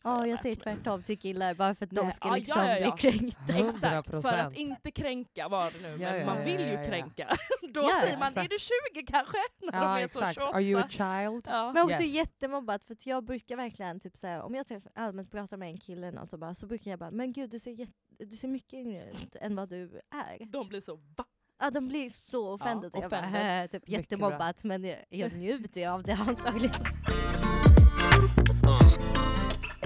[0.05, 2.79] Ja, jag jag säger tvärtom till killar bara för att de ska liksom ja, ja,
[2.79, 2.95] ja.
[3.01, 3.59] bli kränkta.
[3.69, 4.55] Exakt, för att 100%.
[4.55, 6.85] inte kränka var det nu, men Ja, ja, man vill ju ja, ja.
[6.85, 7.29] kränka.
[7.75, 8.51] Då Ja, säger man, är exakt.
[8.51, 8.57] du
[8.95, 9.37] 20 kanske?
[9.73, 10.35] När de är så exakt.
[10.35, 10.53] 28.
[10.57, 11.45] Are you a child?
[11.47, 11.73] Ja.
[11.73, 12.15] Men också Yes.
[12.15, 15.79] jättemobbat för att jag brukar verkligen typ såhär, om jag träffar, allmänt pratar med en
[15.79, 18.37] kille eller något så, bara, så brukar jag bara men gud du ser, jätte, du
[18.37, 20.47] ser mycket yngre ut än vad du är.
[20.47, 21.25] De blir så va?
[21.61, 22.91] Ja de blir så offended.
[22.95, 23.43] Ja, jag bara, offended.
[23.43, 26.75] "Hä, typ jättemobbat men jag, jag njuter ju av det antagligen.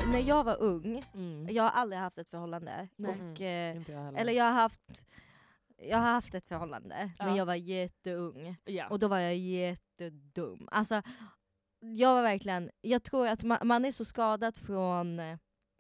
[0.07, 1.05] När jag var ung,
[1.49, 2.89] jag har aldrig haft ett förhållande.
[2.97, 3.11] Nej.
[3.33, 5.05] Och, eh, Inte jag eller jag har haft
[5.77, 7.27] jag har haft ett förhållande Ja.
[7.27, 8.57] när jag var jätteung.
[8.65, 8.89] Ja.
[8.89, 10.69] Och då var jag jättedum.
[10.71, 11.03] Alltså,
[11.81, 15.39] jag var verkligen, jag tror att man, man är så skadad från eh,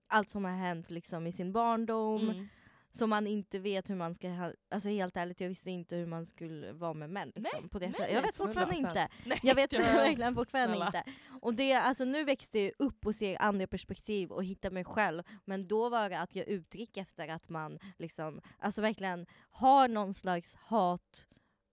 [0.09, 2.49] allt som har hänt liksom, i sin barndom, Mm.
[2.95, 6.07] Så man inte vet hur man ska, ha, alltså helt ärligt jag visste inte hur
[6.07, 7.33] man skulle vara med män.
[7.35, 8.15] Liksom, Nej, på det nej, sättet.
[8.15, 8.79] Jag vet fortfarande 100%.
[8.79, 9.09] inte.
[9.27, 10.87] Nej, Jag vet verkligen fortfarande Snälla.
[10.87, 11.05] inte.
[11.41, 15.23] Och det, alltså, nu växte jag upp och ser andra perspektiv och hittar mig själv.
[15.45, 20.15] Men då var det att jag utgick efter att man liksom, alltså verkligen har någon
[20.15, 21.27] slags hat,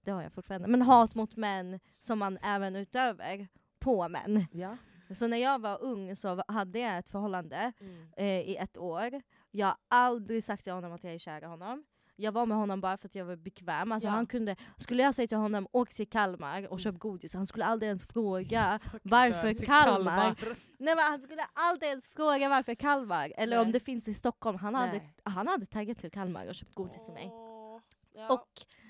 [0.06, 3.48] det har jag fortfarande, men hat mot män som man även utöver
[3.80, 4.46] på män.
[4.52, 4.78] Ja.
[5.12, 8.08] Så när jag var ung så hade jag ett förhållande Mm.
[8.18, 9.22] eh, i ett år.
[9.52, 11.84] Jag har aldrig sagt till honom att jag är kär i honom.
[12.16, 13.92] jag var med honom bara för att jag var bekväm.
[13.92, 14.12] Alltså Ja.
[14.12, 17.66] han kunde, skulle jag säga till honom åk till Kalmar och köp godis, han skulle
[17.66, 20.36] aldrig ens fråga varför Till Kalmar.
[20.78, 23.74] Nej men han skulle aldrig ens fråga varför Kalmar, eller om Nej.
[23.74, 24.58] det finns i Stockholm.
[24.58, 27.32] Han hade, han hade taggat till Kalmar och köpt godis till mig.
[28.14, 28.34] Ja.
[28.34, 28.48] Och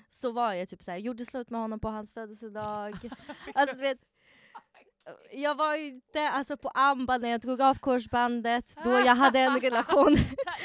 [0.08, 3.10] så var jag typ såhär, gjorde slut med honom på hans födelsedag.
[3.54, 3.98] alltså vet,
[5.32, 9.60] jag var inte alltså, på Amba när jag drog av korsbandet, då jag hade en
[9.60, 10.16] relation.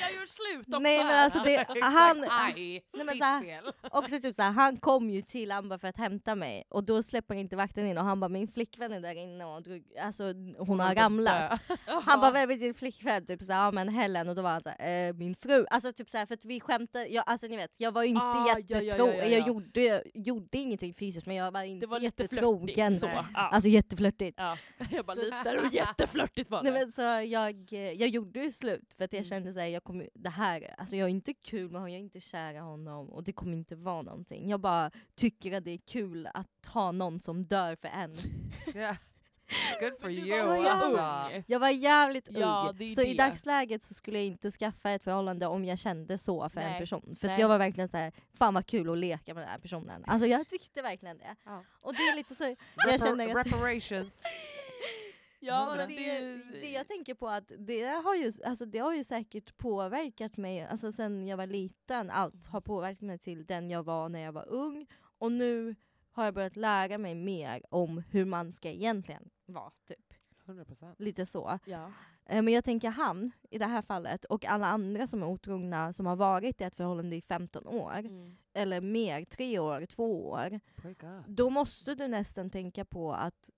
[0.02, 4.36] Jag gör slut också Nej men alltså det, han, aj, men så här- också typ
[4.36, 7.86] såhär, han kom ju till Amba för att hämta mig och då släpper inte vakten
[7.86, 10.24] in och han bara min flickvän är där inne och drog, alltså,
[10.58, 11.62] hon har ramlat.
[12.04, 13.26] Han bara vem är din flickvän?
[13.26, 15.66] Typ såhär, ja men Helen och då var han såhär, eh, min fru.
[15.70, 18.48] Alltså typ såhär för att vi skämtade, jag, alltså ni vet jag var inte Ah,
[18.48, 19.28] jättetro, ja, ja, ja.
[19.38, 22.94] jag gjorde, gjorde ingenting fysiskt men jag var inte Det var jättetrogen.
[22.98, 23.06] så.
[23.08, 23.26] Nej.
[23.34, 23.40] Ja.
[23.50, 23.70] Alltså
[24.26, 24.38] jätteflörtigt.
[24.38, 24.58] ja.
[24.98, 26.80] Jag bara Så- lite och jätteflörtigt var Nej, det.
[26.80, 29.30] men så jag, jag gjorde ju slut för att jag Mm.
[29.30, 32.04] kände såhär, jag kommer, det här, alltså jag är inte kul med honom, jag är
[32.04, 34.50] inte kär i honom och det kommer inte vara någonting.
[34.50, 38.14] Jag bara tycker att det är kul att ha någon som dör för en.
[39.80, 41.44] Good for you var så alltså.
[41.48, 43.24] Jag var jävligt Ja, ung, det så i det.
[43.24, 46.80] dagsläget så skulle jag inte skaffa ett förhållande om jag kände så för en Nej.
[46.80, 47.16] person.
[47.20, 50.04] För jag var verkligen så här, fan vad kul att leka med den här personen.
[50.08, 51.36] Alltså jag tyckte verkligen det.
[51.46, 51.64] Ja.
[51.82, 54.24] Och det är lite så, jag känner att reparations.
[55.40, 59.58] Ja, det, det jag tänker på att det har ju, alltså det har ju säkert
[59.58, 64.10] påverkat mig, alltså sen jag var liten, allt har påverkat mig till den jag var
[64.10, 64.88] när jag var ung.
[65.20, 65.76] Och nu
[66.16, 70.14] har jag börjat lära mig mer om hur man ska egentligen vara, typ.
[70.46, 70.96] 100%.
[70.98, 71.60] Lite så.
[71.66, 71.92] ja.
[72.26, 75.94] Eh, Men jag tänker han, i det här fallet, och alla andra som är otrogna
[75.94, 78.38] som har varit i ett förhållande i 15 år, Mm.
[78.54, 80.60] eller mer, tre år, två år,
[81.28, 83.50] då måste du nästan tänka på att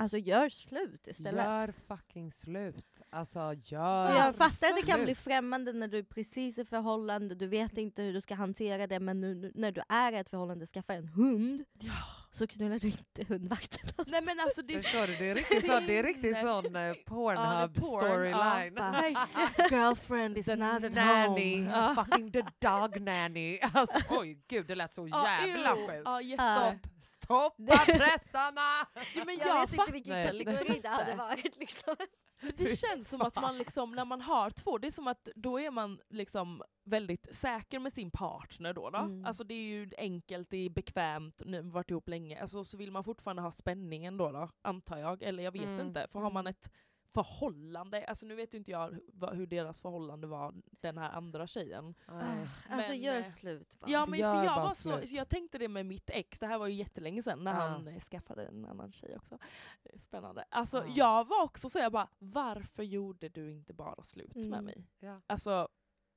[0.00, 1.44] Alltså gör slut istället.
[1.44, 3.00] Gör fucking slut.
[3.10, 5.06] Alltså För gör jag fattar att det kan slut.
[5.06, 8.86] bli främmande när du är precis i förhållande, du vet inte hur du ska hantera
[8.86, 11.92] det, men nu- när du är i ett förhållande, skaffa en hund, Ja.
[12.30, 13.88] Så knullar du inte hundvakten.
[14.06, 15.16] Nej men alltså det Förstår du?
[15.16, 18.74] Det är riktigt, så, det är riktigt sån uh, Ja, Pornhub är porn, storyline.
[18.76, 21.94] ja, Girlfriend is The not at nanny, home.
[22.04, 23.58] Fucking the dog nanny.
[23.60, 26.42] Alltså, oj gud det lät så jävla sjukt.
[26.42, 26.76] Stopp!
[27.02, 28.86] Stoppa pressarna!
[29.14, 31.96] Ja, men Jag, jag, vet inte vilken kategori det hade varit liksom.
[32.40, 35.28] Men det känns som att man liksom, när man har två, det är som att
[35.34, 38.90] då är man liksom väldigt säker med sin partner då.
[38.90, 38.98] då.
[38.98, 39.24] Mm.
[39.24, 42.40] Alltså det är ju enkelt, det är bekvämt, nu har vi varit ihop länge.
[42.40, 45.22] Alltså så vill man fortfarande ha spänningen då, då antar jag.
[45.22, 45.86] Eller jag vet Mm.
[45.86, 46.70] inte, för har man ett
[47.14, 49.00] förhållande, alltså nu vet ju inte jag
[49.32, 51.94] hur deras förhållande var, den här andra tjejen.
[52.06, 52.20] Ah,
[52.70, 53.90] alltså Men, gör eh, slut bara.
[53.90, 55.08] Ja men Gör för jag, bara var så, slut.
[55.08, 57.60] så jag tänkte det med mitt ex, det här var ju jättelänge sedan när Ja.
[57.68, 59.38] han eh, skaffade en annan tjej också.
[60.00, 60.44] Spännande.
[60.48, 60.92] Alltså Ja.
[60.96, 64.64] jag var också så jag bara, varför gjorde du inte bara slut med Mm.
[64.64, 64.86] mig?
[64.98, 65.20] Ja.
[65.26, 65.68] Alltså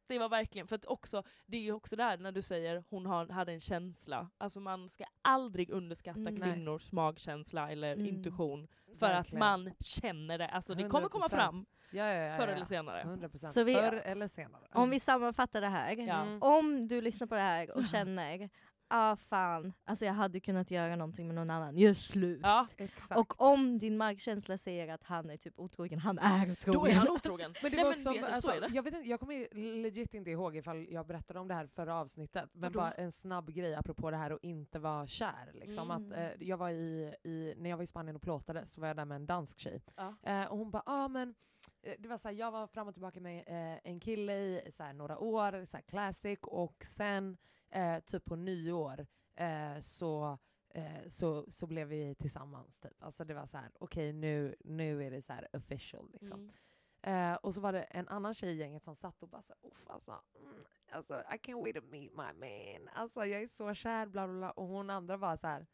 [0.08, 3.06] det var verkligen, för att också, det är ju också där när du säger hon
[3.06, 4.30] har, hade en känsla.
[4.38, 6.36] Alltså man ska aldrig underskatta Mm.
[6.36, 6.54] Nej.
[6.54, 8.06] kvinnors magkänsla eller Mm.
[8.08, 8.68] intuition.
[9.00, 9.40] För att Verkligen.
[9.40, 10.48] man känner det.
[10.48, 11.36] Alltså det kommer komma 100%.
[11.36, 13.04] fram ja, ja, ja, förr eller senare.
[13.04, 14.64] 100% Så vi- förr eller senare.
[14.74, 15.96] Om vi sammanfattar det här.
[15.96, 16.22] Ja.
[16.22, 16.42] Mm.
[16.42, 18.50] Om du lyssnar på det här och känner,
[18.94, 22.40] ah fan, alltså jag hade kunnat göra någonting med någon annan, gör slut.
[22.44, 23.20] Ja, Exakt.
[23.20, 26.82] Och om din magkänsla säger att han är typ otrogen, han är otrogen.
[26.82, 27.54] då är han otrogen.
[27.62, 28.70] Men det Nej, var men också, du, alltså, så är det.
[28.74, 31.96] jag, vet inte, jag kommer legit inte ihåg ifall jag berättade om det här förra
[31.96, 35.52] avsnittet, men bara en snabb grej apropå det här att inte vara kär.
[35.54, 35.92] Liksom.
[35.92, 36.12] Mm.
[36.12, 38.88] Att, eh, jag var i, i, när jag var i Spanien och plåtade så var
[38.88, 39.82] jag där med en dansk tjej.
[39.96, 40.16] Ja.
[40.24, 41.36] Eh, och hon bara, ah, men
[41.82, 44.72] eh, det var så här, jag var fram och tillbaka med eh, en kille i
[44.72, 47.38] så här, några år, så här, classic, och sen
[47.74, 50.38] eh, typ på nyår eh, så
[50.70, 52.80] eh, så, så blev vi tillsammans.
[52.80, 53.04] Typ.
[53.04, 56.10] Alltså det var så här, okej nu, nu är det så här official.
[56.14, 56.40] Liksom.
[56.40, 57.32] Mm.
[57.32, 59.54] Eh, och så var det en annan tjej i gänget som satt och bara så,
[59.62, 62.90] Uff, alltså, mm, alltså, I can't wait to meet my man.
[62.94, 64.52] Alltså jag är så kär, bla bla bla.
[64.52, 65.68] Och hon andra var så här,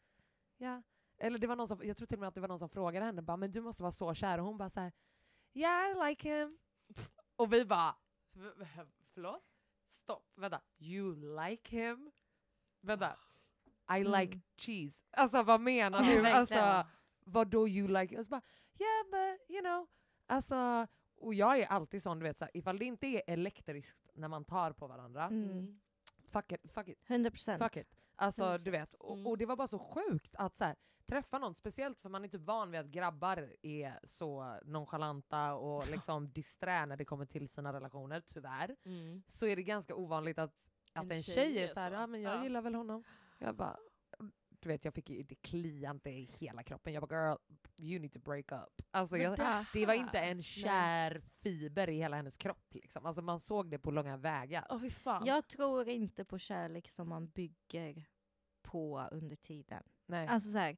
[0.56, 0.82] ja.
[1.18, 2.68] Eller det var någon som, jag tror till och med att det var någon som
[2.68, 4.38] frågade henne, bara, men du måste vara så kär.
[4.38, 4.92] Och hon bara så här,
[5.52, 6.58] yeah I like him.
[7.36, 7.96] Och vi bara,
[8.32, 8.84] "V- v-
[9.14, 9.42] förlåt?
[9.90, 10.60] Stopp, vänta.
[10.78, 11.14] You
[11.44, 12.10] like him?
[12.80, 13.16] Vänta.
[13.96, 14.12] I Mm.
[14.20, 15.04] like cheese.
[15.10, 16.26] Alltså vad menar du?
[16.26, 16.84] Alltså,
[17.24, 18.18] vad då you like?
[18.18, 18.42] Och så bara,
[18.78, 19.86] yeah but you know.
[20.26, 20.86] Alltså,
[21.16, 24.28] och jag är alltid sån, du vet, så här, ifall det inte är elektriskt när
[24.28, 25.80] man tar på varandra, Mm.
[26.32, 27.58] Fuck it, fuck it, 100%.
[27.58, 27.88] fuck it.
[28.16, 28.60] Alltså Mm.
[28.60, 29.26] du vet, och, Mm.
[29.26, 30.76] och det var bara så sjukt att så här,
[31.06, 35.88] träffa någon, speciellt för man är typ van vid att grabbar är så nonchalanta och
[35.90, 38.76] liksom disträ när det kommer till sina relationer, tyvärr.
[38.84, 39.22] Mm.
[39.28, 40.54] Så är det ganska ovanligt att,
[40.92, 42.42] att en, En tjej, tjej är är så ja men jag Ja.
[42.42, 43.04] gillar väl honom.
[43.38, 43.76] Jag bara,
[44.62, 46.92] du vet jag fick ju det kliande i hela kroppen.
[46.92, 47.36] Jag bara girl,
[47.78, 48.82] you need to break up.
[48.90, 52.74] Alltså jag, det det var inte en kär fiber i hela hennes kropp.
[52.74, 53.06] Liksom.
[53.06, 54.78] Alltså man såg det på långa vägar.
[54.80, 55.26] Fy fan.
[55.26, 58.06] Jag tror inte på kärlek som man bygger
[58.62, 59.82] på under tiden.
[60.06, 60.26] Nej.
[60.26, 60.76] Alltså så här,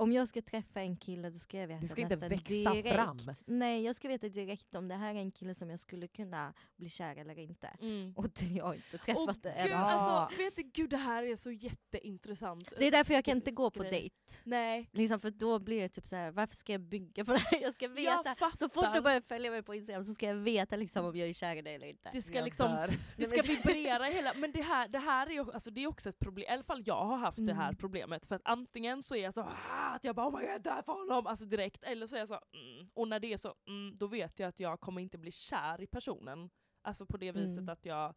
[0.00, 2.94] om jag ska träffa en kille då ska jag veta Det ska inte växa direkt.
[2.94, 3.18] fram.
[3.46, 6.52] Nej, jag ska veta direkt om det här är en kille som jag skulle kunna
[6.76, 7.66] bli kär eller inte.
[7.80, 8.12] Mm.
[8.16, 9.78] Och det jag har inte träffat det gud, än.
[9.78, 12.72] alltså, vet du, gud det här är så jätteintressant.
[12.78, 13.90] Det är därför jag kan inte gå på grej.
[13.90, 14.14] dejt.
[14.44, 14.88] Nej.
[14.92, 17.60] Liksom för då blir det typ så här, varför ska jag bygga på det här?
[17.62, 17.90] Jag ska Jag
[18.24, 18.50] veta.
[18.56, 21.28] Så fort du börjar följa mig på Instagram så ska jag veta liksom om jag
[21.28, 22.10] är kär i dig eller inte.
[22.12, 22.92] Det ska Jag liksom dör.
[23.16, 26.18] Det ska vibrera hela, men det här, det här är alltså det är också ett
[26.18, 27.76] problem, i alla fall jag har haft det här Mm.
[27.76, 28.26] problemet.
[28.26, 30.82] För att antingen så är jag så "Ah", att jag bara oh my god, där
[30.82, 31.84] för honom, alltså direkt.
[31.84, 32.90] Eller så är jag så mm.
[32.94, 35.80] och när det är så, mm, då vet jag att jag kommer inte bli kär
[35.80, 36.50] i personen.
[36.82, 37.68] Alltså på det viset Mm.
[37.68, 38.14] att jag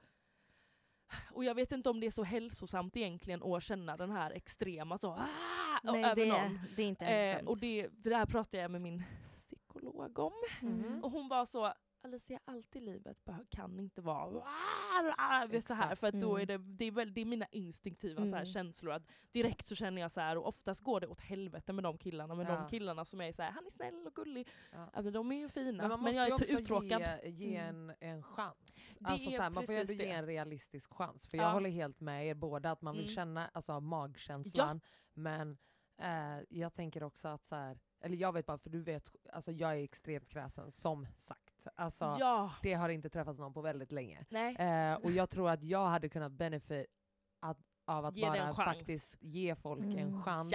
[1.32, 4.98] och jag vet inte om det är så hälsosamt egentligen att känna den här extrema
[4.98, 5.28] så "Ah",
[5.84, 6.40] Nej, över det, någon.
[6.42, 7.50] är, det är inte Eh, hälsosamt.
[7.50, 9.04] och det, det här pratade jag med min
[9.42, 10.34] psykolog om.
[10.62, 11.04] Mm.
[11.04, 11.74] Och hon var så,
[12.06, 16.42] Alicia allt i livet bara kan inte vara vet, så här för att då Mm.
[16.42, 18.46] är det, det, är väl, det är mina instinktiva så här Mm.
[18.46, 18.94] känslor.
[18.94, 21.98] Att direkt så känner jag så här och oftast går det åt helvete med de
[21.98, 22.36] killarna.
[22.36, 22.56] Men Ja.
[22.56, 24.90] de killarna som är så här, han är snäll och gullig, Ja.
[24.94, 25.84] ja, men de är ju fina.
[25.84, 27.02] Men man Men, måste jag ju är också uttråkad.
[27.24, 27.90] ge, ge Mm.
[27.90, 28.98] en, en chans.
[29.00, 31.28] Det Alltså så här, man får ju ändå ge en realistisk chans.
[31.28, 31.44] För Ja.
[31.44, 33.16] jag håller helt med er båda att man vill Mm.
[33.16, 34.82] känna alltså, magkänslan.
[35.14, 35.58] Men
[35.98, 39.52] eh, jag tänker också att så här, eller jag vet bara, för du vet, alltså
[39.52, 41.43] jag är extremt kräsen som sagt.
[41.76, 44.26] Alltså, Ja, Det har inte träffats någon på väldigt länge.
[44.30, 44.56] nej.
[44.56, 46.88] Eh, och jag tror att jag hade kunnat benefit
[47.40, 50.22] att, av att Ge en bara faktiskt ge folk en Mm.
[50.22, 50.54] chans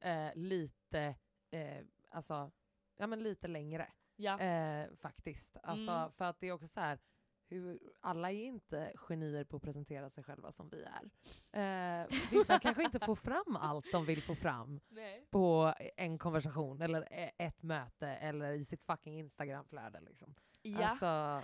[0.00, 1.14] eh, lite,
[1.50, 2.50] eh, alltså,
[2.96, 3.92] ja, men lite längre.
[4.16, 4.40] Ja.
[4.40, 5.56] Eh, faktiskt.
[5.62, 6.12] Alltså, Mm.
[6.12, 6.98] För att det är också så här,
[7.48, 11.10] hur, alla är inte genier på att presentera sig själva som vi är.
[12.02, 15.26] Eh, vissa kanske inte får fram allt de vill få fram nej.
[15.30, 20.00] på en konversation eller e- ett möte eller i sitt fucking Instagramflöde.
[20.00, 20.34] Liksom.
[20.62, 21.42] Ja, Alltså,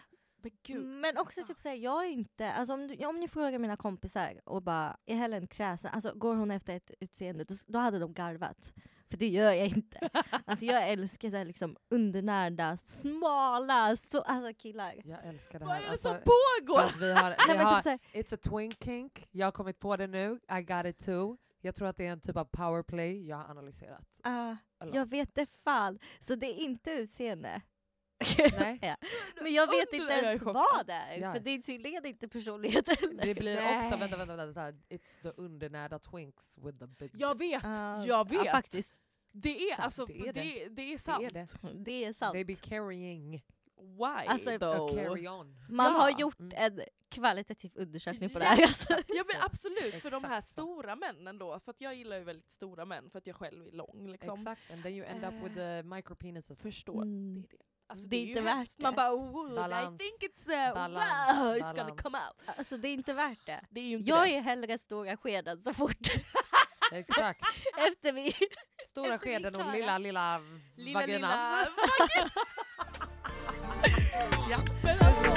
[0.78, 4.40] men också typ såhär, jag är inte, alltså om, du, om ni frågar mina kompisar
[4.44, 8.12] och bara är Helen kräsen, alltså går hon efter ett utseende, då, då hade de
[8.12, 8.74] garvat.
[9.12, 10.08] För det gör jag inte.
[10.46, 14.94] Alltså jag älskar så här liksom undernärda, smala, så, alltså killar.
[15.04, 15.80] jag älskar det Vad här.
[15.82, 16.98] är det alltså, som pågår?
[17.00, 19.96] vi har, vi har typ så här, It's a twin kink, jag har kommit på
[19.96, 21.36] det nu, I got it too.
[21.60, 24.06] Jag tror att det är en typ av powerplay jag har analyserat.
[24.22, 24.94] ah, lot.
[24.94, 25.98] jag vet det fan.
[26.20, 27.62] Så det är inte utseende.
[28.38, 28.96] jag Nej.
[29.42, 31.32] Men jag vet inte ens vad det är, Ja.
[31.32, 33.24] för det är tydligen inte personlighet heller.
[33.24, 33.78] Det blir Nej.
[33.86, 38.28] också, vänta, vänta, vänta, it's the undernärda twinks with the big Jag vet, Ah, jag
[38.28, 38.44] vet.
[38.44, 38.94] Ja, faktiskt.
[39.32, 40.68] Det är Sant, alltså, det det är det.
[40.68, 41.20] det, är sant.
[41.32, 41.84] Det är det.
[41.84, 42.32] Det är sant.
[42.34, 43.42] They be carrying,
[43.98, 44.94] Why Alltså, though?
[44.94, 45.56] carry on.
[45.68, 45.98] Man Ja.
[45.98, 46.52] har gjort Mm.
[46.56, 46.80] en
[47.10, 48.50] kvalitativ undersökning på det Ja.
[48.50, 48.62] här.
[48.62, 48.92] Alltså.
[48.92, 50.46] Ja men absolut, för de Exakt här så.
[50.52, 53.66] stora männen då, för att jag gillar ju väldigt stora män för att jag själv
[53.66, 54.34] är lång liksom.
[54.40, 56.58] Exakt, and then you end up with the micropenises.
[56.60, 57.02] Förstår.
[57.02, 57.34] Mm.
[57.42, 57.64] Det är det.
[57.86, 58.76] Alltså, Det är inte värt hemskt.
[58.78, 58.82] det.
[58.82, 59.94] Man bara oh, Balans.
[60.02, 61.38] I think it's uh, Balans.
[61.38, 62.56] wow, it's gonna come out.
[62.58, 63.64] Alltså det är inte värt det.
[63.70, 64.36] Det är ju inte Jag det.
[64.36, 66.08] är hellre stora skeden så fort
[66.92, 67.40] Exakt.
[67.88, 68.34] efter vi...
[68.86, 70.40] Stora Efter skeden och lilla, lilla,
[70.76, 71.20] Lilla, vaginan.
[71.20, 71.58] lilla
[74.50, 74.58] ja.
[74.84, 75.30] Men alltså,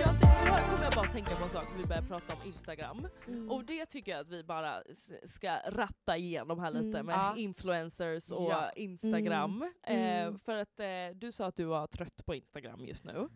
[0.00, 2.38] jag ty- nu kommer jag bara tänka på en sak, för vi börjar prata om
[2.44, 3.06] Instagram.
[3.26, 3.50] Mm.
[3.50, 4.82] Och det tycker jag att vi bara
[5.26, 7.06] ska ratta igenom här lite Mm.
[7.06, 7.34] med Ja.
[7.36, 8.70] influencers och Ja.
[8.70, 9.70] Instagram.
[9.86, 10.32] Mm.
[10.34, 13.28] Eh, för att eh, du sa att du var trött på Instagram just nu.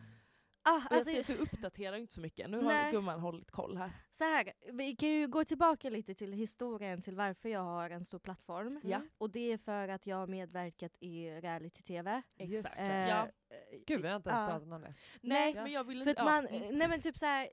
[0.63, 2.51] Ah, Och jag alltså, ser att du uppdaterar inte så mycket.
[2.51, 2.85] Nu Nej.
[2.85, 3.91] har gumman hållit koll här.
[4.11, 8.05] så här, vi kan ju gå tillbaka lite till historien till varför jag har en
[8.05, 8.81] stor plattform.
[8.85, 9.01] Ja.
[9.19, 12.23] Och det är för att jag har medverkat i reality-tv.
[12.39, 12.79] Exakt.
[12.81, 13.29] Eh, Ja.
[13.87, 14.47] Gud, vi har inte ens Ja.
[14.47, 14.95] pratat om det.
[15.21, 15.63] Nej, Ja.
[15.63, 16.23] men jag vill För inte...
[16.23, 16.79] att ja, man, mm.
[16.79, 17.49] nej men typ så här,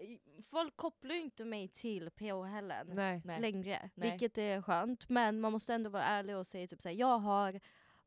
[0.49, 2.87] folk kopplar ju inte mig till PH Helen.
[2.93, 3.21] Nej.
[3.39, 4.09] längre, Nej.
[4.11, 5.09] vilket är skönt.
[5.09, 7.59] Men man måste ändå vara ärlig och säga typ så här, jag har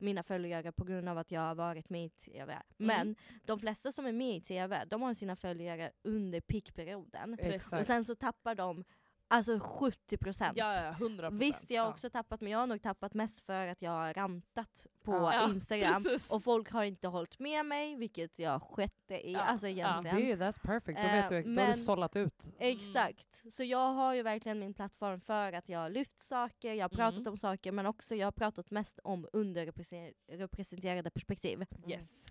[0.03, 2.53] mina följare på grund av att jag har varit med i TV.
[2.53, 2.65] Mm.
[2.77, 7.37] Men de flesta som är med i TV, de har sina följare under peakperioden.
[7.37, 7.73] Precis.
[7.73, 8.85] Och sen så tappar de
[9.33, 10.57] alltså 70 procent.
[10.57, 11.93] Ja, ja, 100 Visst, jag har ja.
[11.93, 15.49] också tappat, men jag har nog tappat mest för att jag har rantat på Ja.
[15.51, 16.03] Instagram.
[16.03, 16.31] precis.
[16.31, 19.33] Och folk har inte hållit med mig, vilket jag skette i.
[19.33, 20.01] Ja, Alltså ja.
[20.03, 20.17] egentligen.
[20.39, 22.47] Det är, that's perfect, då, Eh, vet du, då har du men- sållat ut.
[22.59, 23.53] Exakt.
[23.53, 26.89] Så jag har ju verkligen min plattform för att jag har lyft saker, jag har
[26.89, 27.31] pratat Mm.
[27.33, 31.65] om saker, men också jag har pratat mest om underrepresenterade perspektiv.
[31.87, 32.27] Yes.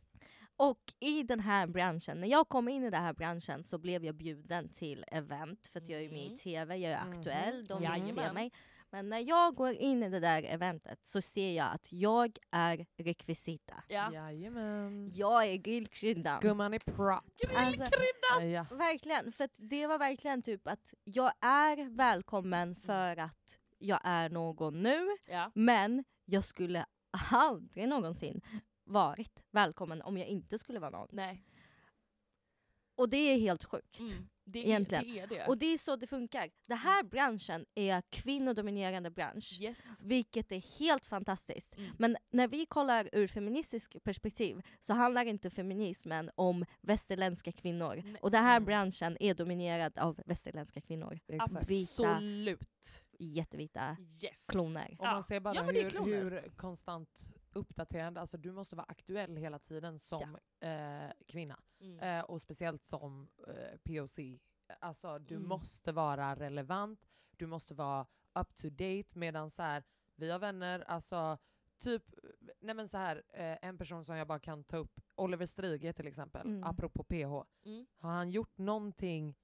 [0.58, 4.06] Och i den här branschen, när jag kom in i den här branschen så blev
[4.06, 6.38] jag bjuden till event, för att jag är med i Mm.
[6.38, 8.34] TV, jag är aktuell, de vill se Jajamän.
[8.34, 8.52] mig.
[8.94, 12.86] Men när jag går in i det där eventet så ser jag att jag är
[12.98, 13.84] rekvisita.
[13.88, 14.14] Ja.
[14.14, 15.12] Jajamän.
[15.16, 16.40] Jag är grillkryddan.
[16.42, 17.24] Gumman är prop.
[17.58, 17.84] Alltså,
[18.42, 18.66] Ja.
[18.72, 24.30] Verkligen, för att det var verkligen typ att jag är välkommen för att jag är
[24.30, 25.52] någon nu, Ja.
[25.56, 26.86] men jag skulle
[27.32, 28.42] aldrig någonsin
[28.92, 31.08] varit välkommen om jag inte skulle vara någon.
[31.12, 31.44] Nej.
[32.96, 34.00] Och det är helt sjukt.
[34.00, 34.12] Mm.
[34.44, 35.04] Det, är, Egentligen.
[35.14, 35.48] det är det.
[35.48, 36.50] Och det är så det funkar.
[36.68, 39.58] Den här branschen är kvinnodominerande bransch.
[39.62, 39.78] yes.
[40.04, 41.76] Vilket är helt fantastiskt.
[41.78, 41.92] Mm.
[42.00, 48.02] Men när vi kollar ur feministisk perspektiv så handlar inte feminismen om västerländska kvinnor.
[48.06, 48.22] Nej.
[48.22, 48.66] Och den här Mm.
[48.66, 51.20] branschen är dominerad av västerländska kvinnor.
[51.28, 51.70] Exakt.
[51.70, 52.10] Vita.
[52.12, 53.04] Absolut.
[53.20, 54.46] Jättevita Yes.
[54.48, 54.96] kloner.
[55.00, 59.60] Och man ser bara Ja, hur, hur konstant uppdaterande, alltså du måste vara aktuell hela
[59.60, 61.60] tiden som eh, kvinna.
[61.80, 62.00] Mm.
[62.00, 64.20] Eh, och speciellt som eh, POC.
[64.80, 65.48] Alltså du Mm.
[65.50, 69.84] måste vara relevant, du måste vara up to date medan så här,
[70.16, 71.38] vi har vänner, alltså
[71.80, 72.04] typ,
[72.60, 75.94] nej men så här, eh, en person som jag bara kan ta upp, Oliver Strige
[75.94, 76.64] till exempel, Mm.
[76.64, 77.46] apropå PH.
[77.66, 77.86] Mm.
[77.98, 79.36] Har han gjort någonting,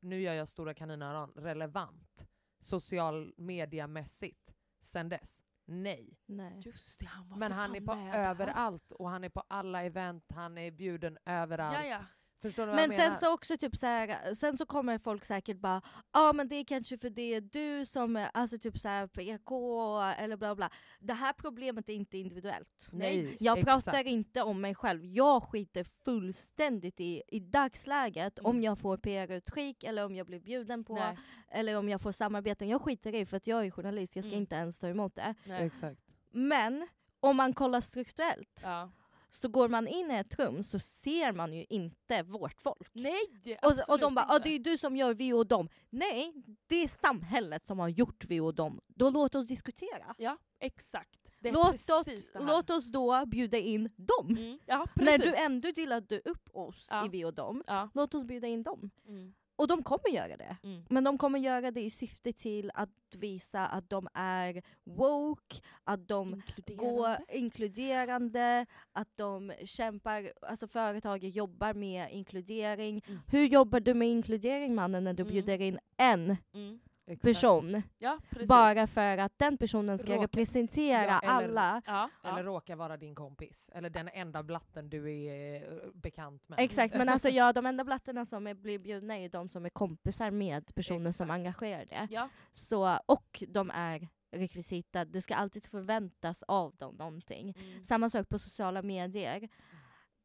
[0.00, 2.28] nu gör jag stora kaninöron, relevant
[2.60, 5.42] social mediamässigt sen dess?
[5.64, 6.18] Nej.
[6.26, 6.60] Nej.
[6.64, 9.82] Just det, han var Men han är på med överallt och han är på alla
[9.82, 11.78] event, han är bjuden överallt.
[11.78, 12.00] Ja, ja.
[12.42, 13.16] Förstår du vad Men jag sen menar?
[13.20, 15.82] så också typ så här, sen så kommer folk säkert bara
[16.12, 19.06] ja men det är kanske för det är du som är alltså typ så här
[19.06, 20.70] PK eller bla bla.
[21.00, 22.88] Det här problemet är inte individuellt.
[22.92, 23.84] Nej, Jag exakt.
[23.84, 28.50] pratar inte om mig själv, jag skiter fullständigt i, i dagsläget Mm.
[28.50, 31.18] om jag får PR-utskick eller om jag blir bjuden på Nej.
[31.50, 32.68] eller om jag får samarbeten.
[32.68, 34.40] Jag skiter i för att jag är journalist, jag ska Mm.
[34.42, 35.34] inte ens ta emot det.
[35.44, 35.66] Nej.
[35.66, 36.00] Exakt.
[36.30, 36.88] Men
[37.20, 38.90] om man kollar strukturellt Ja.
[39.34, 42.88] Så går man in i ett rum så ser man ju inte vårt folk.
[42.92, 43.20] Nej,
[43.62, 45.68] Och, så- och de bara ah, det är du som gör vi och dem.
[45.90, 46.32] Nej,
[46.66, 48.80] det är samhället som har gjort vi och dem.
[48.86, 50.14] Då låt oss diskutera.
[50.18, 51.18] Ja, exakt.
[51.38, 54.36] Det är Låt oss, låt oss då bjuda in dem.
[54.36, 54.58] Mm.
[54.66, 57.06] Ja, När du ändå delade upp oss Ja.
[57.06, 57.90] i vi och dem, Ja.
[57.94, 58.90] låt oss bjuda in dem.
[59.06, 59.34] Mm.
[59.56, 60.56] Och de kommer göra det.
[60.62, 60.84] Mm.
[60.88, 66.08] Men de kommer göra det i syfte till att visa att de är woke, att
[66.08, 66.30] de
[66.66, 67.24] går Inkluderande.
[67.28, 73.02] inkluderande, att de kämpar, alltså företag jobbar med inkludering.
[73.06, 73.20] Mm.
[73.26, 75.32] Hur jobbar du med inkludering mannen när du Mm.
[75.32, 76.80] bjuder in en Mm.
[77.12, 77.22] Exakt.
[77.22, 77.82] person?
[77.98, 78.18] Ja.
[78.46, 81.82] Bara för att den personen ska Råkar- representera Ja, eller- alla.
[81.86, 82.42] Ja, Eller ja.
[82.44, 83.70] råkar vara din kompis.
[83.74, 86.60] Eller den enda blatten du är eh, bekant med.
[86.60, 89.70] Exakt, men alltså ja, de enda blattarna som är, blir bjudna är de som är
[89.70, 91.34] kompisar med personen som Exakt.
[91.38, 92.08] engagerar det.
[92.10, 92.28] ja.
[92.52, 97.54] Så, och de är rekvisita, det ska alltid förväntas av dem någonting.
[97.58, 97.84] Mm.
[97.84, 99.48] Samma sak på sociala medier.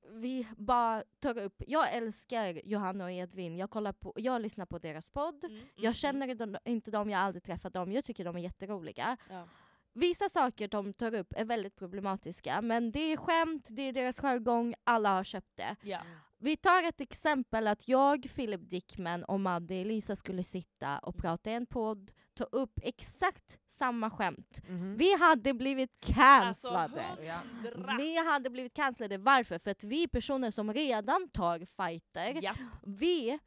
[0.10, 4.80] Vi bara tar upp, jag älskar Johanna och Edvin, jag, kollar på, jag lyssnar på
[4.80, 5.44] deras podd.
[5.44, 5.56] Mm.
[5.58, 5.68] Mm.
[5.76, 9.18] Jag känner dem- inte dem, jag har aldrig träffat dem, jag tycker de är jätteroliga.
[9.30, 9.48] Ja.
[9.94, 14.20] Vissa saker de tar upp är väldigt problematiska, men det är skämt, det är deras
[14.20, 15.76] jargong, alla har köpt det.
[15.82, 16.00] Ja.
[16.40, 21.00] Vi tar ett exempel att jag, Philip Dickman och Madde Elisa skulle sitta Mm.
[21.04, 24.62] och prata i en podd, ta upp exakt samma skämt.
[24.68, 24.98] Mhm.
[24.98, 27.02] Vi hade blivit Alltså, cancellade.
[27.76, 27.96] Hundra.
[27.98, 29.18] Vi hade blivit cancellade.
[29.18, 29.60] Varför?
[29.60, 32.54] För att vi personer som redan tar fighter, Ja.
[32.84, 33.40] vi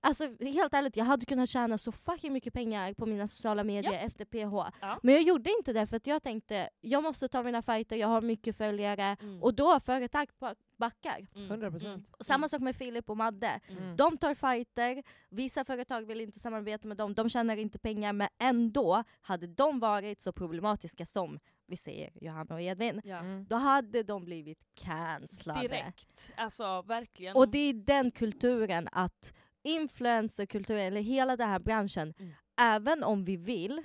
[0.00, 3.92] Alltså helt ärligt, jag hade kunnat tjäna så fucking mycket pengar på mina sociala medier
[3.92, 3.98] Ja.
[3.98, 4.72] efter PH.
[4.80, 4.98] Ja.
[5.02, 8.08] Men jag gjorde inte det för att jag tänkte, jag måste ta mina fighter, jag
[8.08, 9.16] har mycket följare.
[9.20, 9.42] Mm.
[9.42, 10.28] Och då företag
[10.78, 11.26] backar.
[11.36, 11.50] Mm.
[11.62, 12.04] 100%.
[12.10, 13.60] Och Samma sak med Filip och Madde.
[13.68, 13.96] Mm.
[13.96, 18.28] De tar fighter, vissa företag vill inte samarbeta med dem, de tjänar inte pengar men
[18.42, 23.16] ändå hade de varit så problematiska som vi säger Johanna och Edvin, Ja.
[23.18, 23.46] Mm.
[23.48, 25.60] då hade de blivit cancellade.
[25.60, 26.32] Direkt.
[26.36, 27.36] Alltså verkligen.
[27.36, 32.32] Och det är den kulturen att influencerkulturen, eller hela den här branschen, Mm.
[32.60, 33.82] även om vi vill,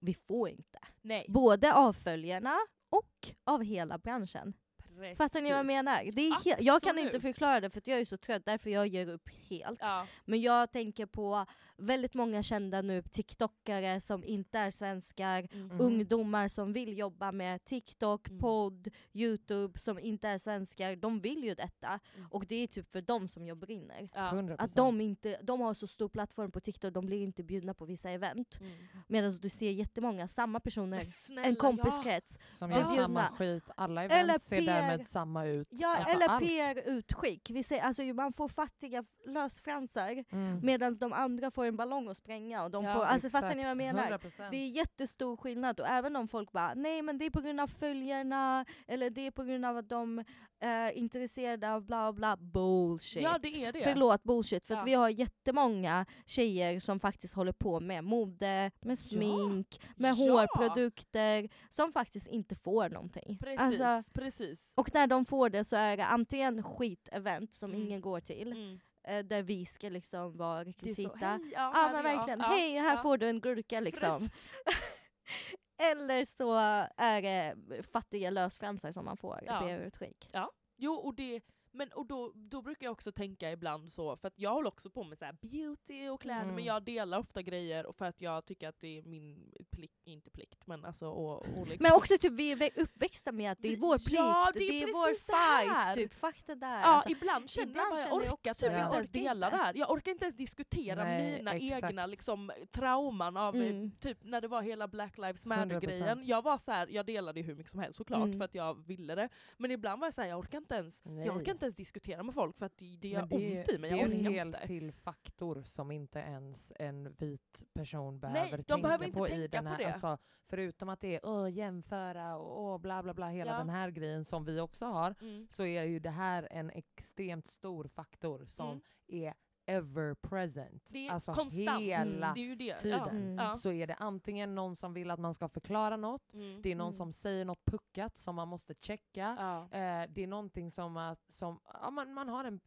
[0.00, 0.78] vi får inte.
[1.02, 1.26] Nej.
[1.28, 2.56] Både av följarna
[2.90, 4.52] och av hela branschen.
[5.00, 5.18] Precis.
[5.18, 6.10] Fattar ni vad jag menar?
[6.12, 7.22] Det är he- jag kan inte Absolut.
[7.34, 9.78] förklara det för jag är så trött, därför jag ger upp helt.
[9.82, 10.06] Ja.
[10.24, 11.46] Men jag tänker på
[11.80, 15.66] väldigt många kända nu TikTokare som inte är svenskar, Mm.
[15.66, 15.80] Mhm.
[15.80, 18.38] ungdomar som vill jobba med TikTok, Mm.
[18.40, 20.96] podd, Youtube som inte är svenskar.
[20.96, 22.00] De vill ju detta.
[22.16, 22.28] Mm.
[22.30, 24.08] Och det är typ för dem som jag brinner.
[24.14, 24.30] Ja.
[24.30, 24.56] 100%.
[24.64, 27.84] Att de, inte, de har så stor plattform på TikTok, de blir inte bjudna på
[27.84, 28.58] vissa event.
[28.60, 28.72] Mm.
[29.08, 32.38] Medan du ser jättemånga, samma personer, snälla, en kompiskrets.
[32.50, 32.78] Som Ja.
[32.78, 33.64] gör samma skit.
[33.76, 34.66] Alla Eller event ser PR.
[34.66, 35.68] därmed samma ut.
[35.70, 36.38] Ja, Alltså eller.
[36.38, 37.50] PR-utskick.
[37.50, 40.60] Vi säger, alltså, man får fattiga lösfransar Mm.
[40.62, 42.64] medan de andra får en ballong att spränga.
[42.64, 44.10] Och de Ja, får, alltså, fattar ni vad jag menar?
[44.18, 44.50] 100%.
[44.50, 47.60] Det är jättestor skillnad och även om folk bara nej men det är på grund
[47.60, 50.24] av följarna eller det är på grund av att de
[50.62, 53.22] är intresserade av bla bla bullshit.
[53.22, 53.84] Ja det är det.
[53.84, 54.80] Förlåt bullshit för Ja.
[54.80, 60.46] att vi har jättemånga tjejer som faktiskt håller på med mode, med smink, med Ja.
[60.64, 63.38] hårprodukter som faktiskt inte får någonting.
[63.40, 64.72] Precis, Alltså, precis.
[64.76, 67.82] och när de får det så är det antingen skitevent som Mm.
[67.86, 68.80] ingen går till, Mm.
[69.08, 71.26] Eh, där vi ska liksom vara så, rekvisita.
[71.26, 73.02] hej, ja, Ja här men verkligen, Ja, hej här ja.
[73.02, 74.28] får du en gurka liksom.
[75.82, 76.54] Eller så
[76.96, 77.54] är det
[77.92, 79.60] fattiga lösfransar som man får Ja.
[79.60, 80.30] be utskick.
[80.76, 81.40] Jo, och, det,
[81.72, 84.90] men, och då, då brukar jag också tänka ibland så, för att jag håller också
[84.90, 86.54] på med så beauty och kläder, Mm.
[86.54, 90.00] men jag delar ofta grejer och för att jag tycker att det är min plikt,
[90.04, 93.58] inte plikt, men alltså och, och liksom, Men också typ vi är uppväxta med att
[93.62, 96.80] det är vår plikt, Ja, det det är är, vår fight, typ det där.
[96.80, 97.10] Ja, alltså.
[97.10, 98.80] ibland känner ibland jag bara, jag jag orkar också typ det.
[98.84, 99.56] inte ens dela inte.
[99.56, 99.74] det här.
[99.76, 101.84] Jag orkar inte ens diskutera Nej, mina exakt.
[101.84, 103.90] egna liksom, trauman av eh, Mm.
[104.00, 106.18] typ när det var hela Black Lives Matter-grejen.
[106.18, 106.22] 100%.
[106.24, 108.38] Jag var så här, jag delade ju hur mycket som helst såklart Mm.
[108.38, 109.28] för att jag ville det.
[109.56, 111.26] Men ibland var jag så här, jag orkar inte ens, Nej.
[111.26, 113.78] jag orkar inte ens diskutera med folk för att det, gör det är, ont i
[113.78, 113.90] mig.
[113.90, 114.66] det är en helt inte.
[114.66, 119.30] till faktor som inte ens en vit person behöver de tänka behöver inte på i
[119.30, 119.86] tänka den på här, det.
[119.86, 123.58] Alltså, förutom att det är åh, jämföra och åh, bla bla bla, hela Ja.
[123.58, 125.46] den här grejen som vi också har, Mm.
[125.50, 128.80] så är ju det här en extremt stor faktor som Mm.
[129.06, 129.34] är
[129.70, 130.82] ever present.
[130.92, 131.80] Det är alltså konstant.
[131.82, 132.78] hela Det är ju det.
[132.78, 133.36] tiden.
[133.38, 133.40] Ja.
[133.40, 133.56] Mm.
[133.56, 136.62] Så är det antingen någon som vill att man ska förklara något, Mm.
[136.62, 136.94] det är någon Mm.
[136.94, 139.62] som säger något puckat som man måste checka, Ja.
[139.78, 142.60] Eh, det är någonting som, att, som ja, man, man har en,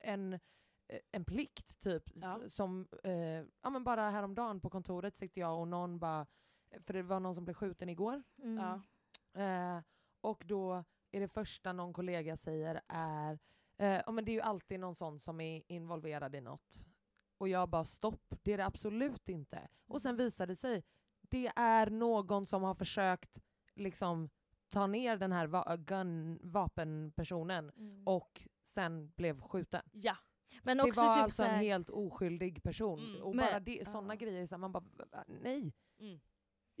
[0.00, 0.40] en,
[1.12, 2.02] en plikt typ.
[2.46, 3.12] Som, eh,
[3.62, 6.26] ja, men bara häromdagen på kontoret sitter jag och någon bara,
[6.86, 8.22] för det var någon som blev skjuten igår.
[8.42, 8.56] Mm.
[8.64, 8.80] Ja.
[9.42, 9.82] Eh,
[10.20, 13.38] och då är det första någon kollega säger är,
[13.80, 16.86] eh, ja, men det är ju alltid någon sån som är involverad i något.
[17.38, 19.68] Och jag bara stopp, det är det absolut inte.
[19.86, 20.82] Och sen visar det sig,
[21.20, 23.38] det är någon som har försökt
[23.74, 24.30] liksom
[24.68, 28.02] ta ner den här va- gun, vapenpersonen Mm.
[28.06, 29.82] och sen blev skjuten.
[29.92, 30.16] ja.
[30.62, 32.98] Men Det också var typ alltså så här, en helt oskyldig person.
[33.10, 33.22] Mm.
[33.22, 34.18] Och bara det, sådana ja.
[34.18, 34.84] grejer, så man bara
[35.26, 35.72] nej.
[36.00, 36.20] Mm.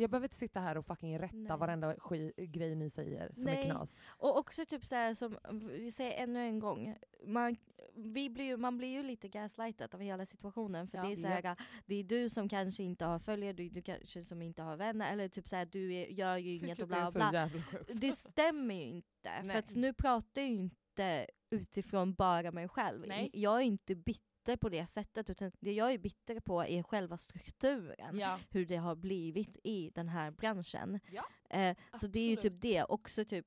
[0.00, 1.58] Jag behöver inte sitta här och fucking rätta Nej.
[1.58, 1.94] varenda
[2.36, 3.64] grej ni säger som är Nej.
[3.64, 4.00] knas.
[4.06, 6.96] Och också typ så här som, vi säger ännu en gång,
[7.26, 7.56] man,
[7.94, 11.04] vi blir ju, man blir ju lite gaslightad av hela situationen för Ja.
[11.04, 14.24] det är så här, det är du som kanske inte har följare, du, du kanske
[14.24, 16.88] som inte har vänner eller typ så här, du är, gör ju inget Vilket och
[16.88, 17.94] bla är bla så bla.
[17.94, 19.50] Det stämmer ju inte, Nej.
[19.50, 23.06] för att nu pratar jag ju inte utifrån bara mig själv.
[23.06, 23.30] Nej.
[23.32, 24.20] Jag är inte bitter
[24.56, 28.38] på det sättet utan det jag är bitter på är själva strukturen Ja.
[28.50, 31.00] hur det har blivit i den här branschen.
[31.12, 33.46] Ja, Eh, så det är ju typ det, också typ,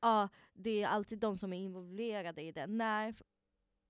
[0.00, 2.66] ja det är alltid de som är involverade i det.
[2.66, 3.14] Nej,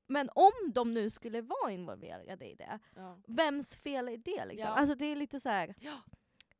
[0.08, 3.18] men om de nu skulle vara involverade i det, Ja.
[3.26, 4.70] vems fel är det liksom?
[4.70, 5.74] Alltså det är lite så här.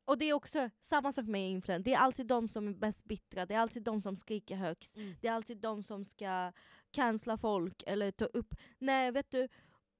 [0.05, 3.05] Och det är också samma sak med influencer, det är alltid de som är mest
[3.05, 5.15] bittra, det är alltid de som skriker högst, Mm.
[5.21, 6.51] det är alltid de som ska
[6.91, 9.47] cancella folk eller ta upp, nej vet du,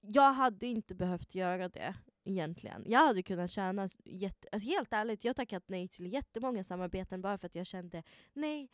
[0.01, 2.83] jag hade inte behövt göra det egentligen.
[2.85, 7.21] Jag hade kunnat tjäna, jätte, alltså helt ärligt, jag har tackat nej till jättemånga samarbeten
[7.21, 8.69] bara för att jag kände, nej,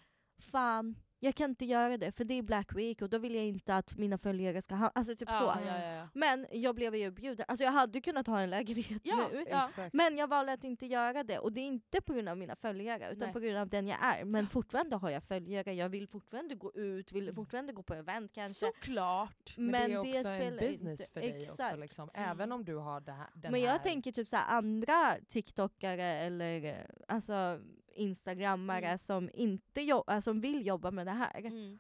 [0.52, 3.46] fan, jag kan inte göra det för det är Black Week och då vill jag
[3.46, 5.44] inte att mina följare ska ha, alltså typ så.
[5.44, 6.08] Ja, ja, ja, ja.
[6.14, 9.46] Men jag blev ju bjuden, alltså jag hade kunnat ha en lägenhet Ja, nu.
[9.94, 12.56] Men jag valde att inte göra det och det är inte på grund av mina
[12.56, 13.34] följare utan Nej.
[13.34, 14.26] på grund av den jag är.
[14.26, 17.26] Men fortfarande har jag följare, jag vill fortfarande gå ut, Mm.
[17.26, 18.66] vill fortfarande gå på event kanske.
[18.66, 19.54] Såklart!
[19.58, 21.52] Men, Men det är också spelar en business inte- för dig också.
[21.52, 21.80] Exakt.
[21.80, 22.10] Liksom.
[22.14, 22.30] Mm.
[22.32, 23.68] Även om du har det här, den Men här...
[23.68, 26.76] jag tänker typ så här, andra TikTokare eller eh,
[27.08, 27.60] alltså
[27.98, 28.98] instagrammare Mm.
[28.98, 31.40] som, inte jo- äh, som vill jobba med det här.
[31.46, 31.80] Mm.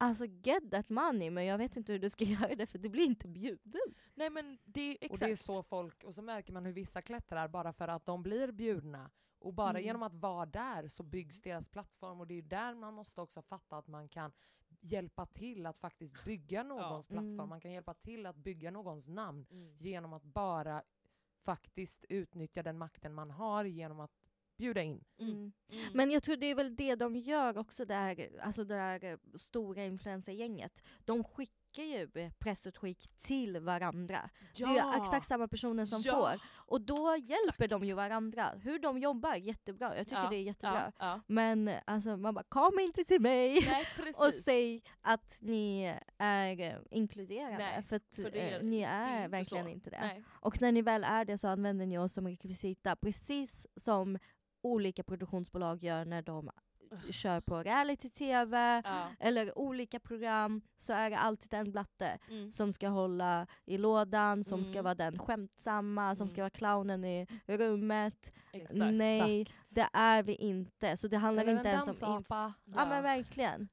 [0.00, 2.88] Alltså get that money men jag vet inte hur du ska göra det för du
[2.88, 3.94] blir inte bjuden.
[4.14, 5.20] Nej men det är Och exakt.
[5.20, 8.22] det är så folk, och så märker man hur vissa klättrar bara för att de
[8.22, 9.10] blir bjudna.
[9.40, 9.82] Och bara Mm.
[9.82, 13.42] genom att vara där så byggs deras plattform och det är där man måste också
[13.42, 14.32] fatta att man kan
[14.80, 17.34] hjälpa till att faktiskt bygga någons plattform.
[17.34, 17.48] Mm.
[17.48, 19.76] Man kan hjälpa till att bygga någons namn Mm.
[19.78, 20.82] genom att bara
[21.44, 24.12] faktiskt utnyttja den makten man har genom att
[24.58, 25.04] bjuda in.
[25.20, 25.30] Mm.
[25.32, 25.52] Mm.
[25.72, 25.84] Mm.
[25.94, 29.04] Men jag tror det är väl det de gör också, det här, alltså det här
[29.04, 30.82] eh, stora influencergänget.
[31.04, 34.30] De skickar ju eh, pressutskick till varandra.
[34.56, 36.12] Det är ju exakt samma personer som Ja.
[36.14, 36.40] får.
[36.54, 37.70] Och då hjälper Exakt.
[37.70, 38.52] de ju varandra.
[38.62, 39.96] Hur de jobbar, jättebra.
[39.96, 40.92] Jag tycker Ja, det är jättebra.
[40.98, 41.20] Ja, ja.
[41.26, 44.18] Men eh, alltså, man bara kom inte till mig Nej precis.
[44.18, 47.58] och säg att ni är eh, inkluderande.
[47.58, 49.70] Nej, för att för det är- eh, ni det är är inte verkligen så.
[49.70, 50.00] inte det.
[50.00, 50.24] Nej.
[50.28, 54.18] Och när ni väl är det så använder ni oss som rekvisita, precis som
[54.62, 56.50] olika produktionsbolag gör när de
[57.10, 59.06] kör på reality-tv Ja.
[59.20, 62.52] eller olika program så är det alltid en blatte Mm.
[62.52, 64.84] som ska hålla i lådan, som ska Mm.
[64.84, 66.30] vara den skämtsamma, som Mm.
[66.30, 68.32] ska vara clownen i rummet.
[68.52, 68.74] Exakt.
[68.74, 70.96] Nej, det är vi inte.
[70.96, 72.08] Så det handlar Eller inte en ens om...
[72.08, 72.54] dansapa.
[72.64, 73.68] Ja men verkligen.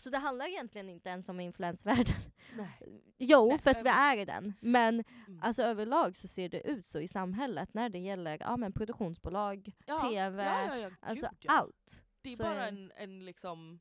[0.00, 2.16] Så det handlar egentligen inte ens om influensvärlden.
[2.56, 3.02] Nej.
[3.20, 4.54] Jo, Nej, för att vi är i den.
[4.60, 5.40] Men Mm.
[5.42, 9.72] alltså överlag så ser det ut så i samhället när det gäller ja, men produktionsbolag,
[9.86, 12.04] Ja, TV, Ja, ja, alltså Gud, allt.
[12.22, 13.80] Det är så bara är- en, en liksom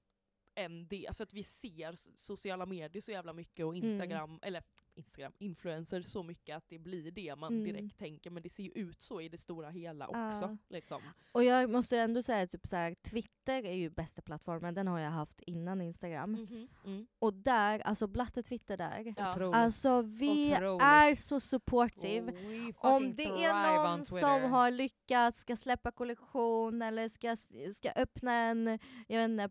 [0.56, 1.18] än det.
[1.18, 4.64] För att vi ser sociala medier så jävla mycket och Instagram, eller
[4.98, 7.64] Instagram, influencer så mycket att det blir det man Mm.
[7.64, 8.30] direkt tänker.
[8.30, 10.18] Men det ser ju ut så i det stora hela också.
[10.42, 10.58] Ja.
[10.70, 11.02] Liksom.
[11.32, 15.00] Och jag måste ändå säga typ så här, Twitter är ju bästa plattformen, den har
[15.00, 16.32] jag haft innan Instagram.
[16.32, 17.08] Mhm, mm.
[17.20, 19.54] Och där, alltså Blatte Twitter där, Ja.
[19.56, 20.82] Alltså vi Otroligt.
[20.84, 22.32] är så supportive.
[22.32, 27.36] Fucking Om det är on någon som har lyckats, ska släppa kollektion eller ska,
[27.74, 29.50] ska öppna en jag vet inte,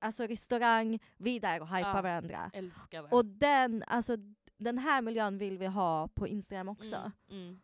[0.00, 2.02] alltså restaurang, vi är där och hypar Ja.
[2.02, 2.50] varandra.
[2.54, 3.08] Älskar det.
[3.08, 4.16] Och den, alltså,
[4.60, 7.12] den här miljön vill vi ha på Instagram också.
[7.30, 7.60] Mm, mm.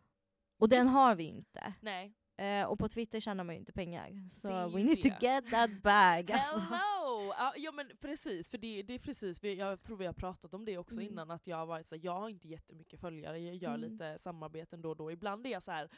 [0.59, 1.73] Och den har vi inte.
[1.81, 2.13] Nej.
[2.37, 4.29] Eh, och på Twitter tjänar man ju inte pengar.
[4.31, 6.31] Så är we need to get that bag.
[6.31, 6.59] Alltså.
[6.59, 7.33] Hello!
[7.55, 10.77] Ja, men precis, för det, det är precis, jag tror vi har pratat om det
[10.77, 11.11] också Mm.
[11.13, 13.91] innan, att jag har varit så här, jag har inte jättemycket följare, jag gör Mm.
[13.91, 15.11] lite samarbeten då och då.
[15.11, 15.89] Ibland är jag så här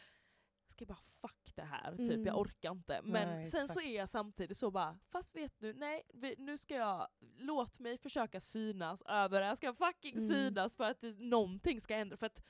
[0.72, 2.26] ska jag bara fuck det här, typ Mm.
[2.26, 3.02] jag orkar inte.
[3.04, 6.58] Men Nej, sen så är jag samtidigt så bara, fast vet du, nej vi, nu
[6.58, 7.08] ska jag,
[7.38, 10.30] låt mig försöka synas över det, jag ska fucking Mm.
[10.30, 12.18] synas för att det, någonting ska ändra.
[12.18, 12.44] För att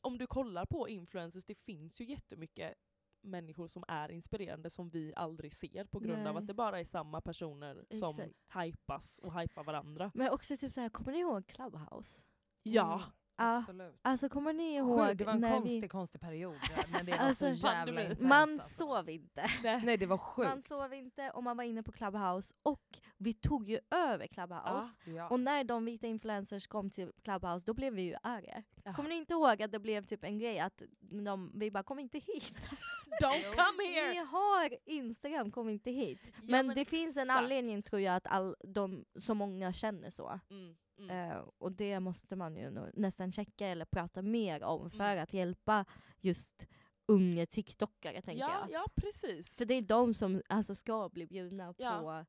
[0.00, 2.74] om du kollar på influencers, det finns ju jättemycket
[3.20, 6.42] människor som är inspirerande som vi aldrig ser på grund av Nej.
[6.42, 8.34] att det bara är samma personer som Exakt.
[8.64, 10.10] hypas och hypar varandra.
[10.14, 12.26] Men också typ så här, kommer ni ihåg Clubhouse?
[12.62, 13.12] Ja, Mm, Ja.
[13.38, 13.98] Absolut.
[14.02, 15.88] Alltså kommer ni ihåg Sjukt, det var en när konstig, vi...
[15.88, 16.56] konstig period.
[16.76, 18.28] ja, Men det var Alltså, så jävla intensivt.
[18.28, 18.84] Man alltså.
[18.84, 19.46] sov inte.
[19.62, 19.96] nej.
[19.96, 20.48] Det var sjukt.
[20.48, 24.98] Man sov inte och man var inne på Clubhouse och vi tog ju över Clubhouse.
[25.04, 25.28] Ja.
[25.28, 28.62] Och när de vita influencers kom till Clubhouse då blev vi ju arga.
[28.84, 28.94] Ja.
[28.94, 31.98] Kommer ni inte ihåg att det blev typ en grej att de, vi bara kom
[31.98, 32.52] inte hit.
[33.22, 34.24] Don't come Ni here!
[34.24, 36.18] har Instagram, kom inte hit.
[36.24, 37.38] Ja, men, det finns en exakt.
[37.38, 40.40] anledning tror jag att all, de, så många känner så.
[40.50, 41.30] Mm, mm.
[41.30, 45.22] Eh, och det måste man ju nästan checka eller prata mer om för Mm.
[45.22, 45.84] att hjälpa
[46.20, 46.66] just
[47.06, 48.70] unga TikTokare tänker ja, jag.
[48.70, 49.56] ja, precis.
[49.56, 52.00] För det är de som alltså, ska bli bjudna Ja.
[52.00, 52.26] på,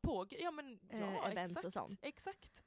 [0.00, 1.98] På, ja, men, ja, Eh, events exakt, och sånt.
[2.02, 2.62] Exakt.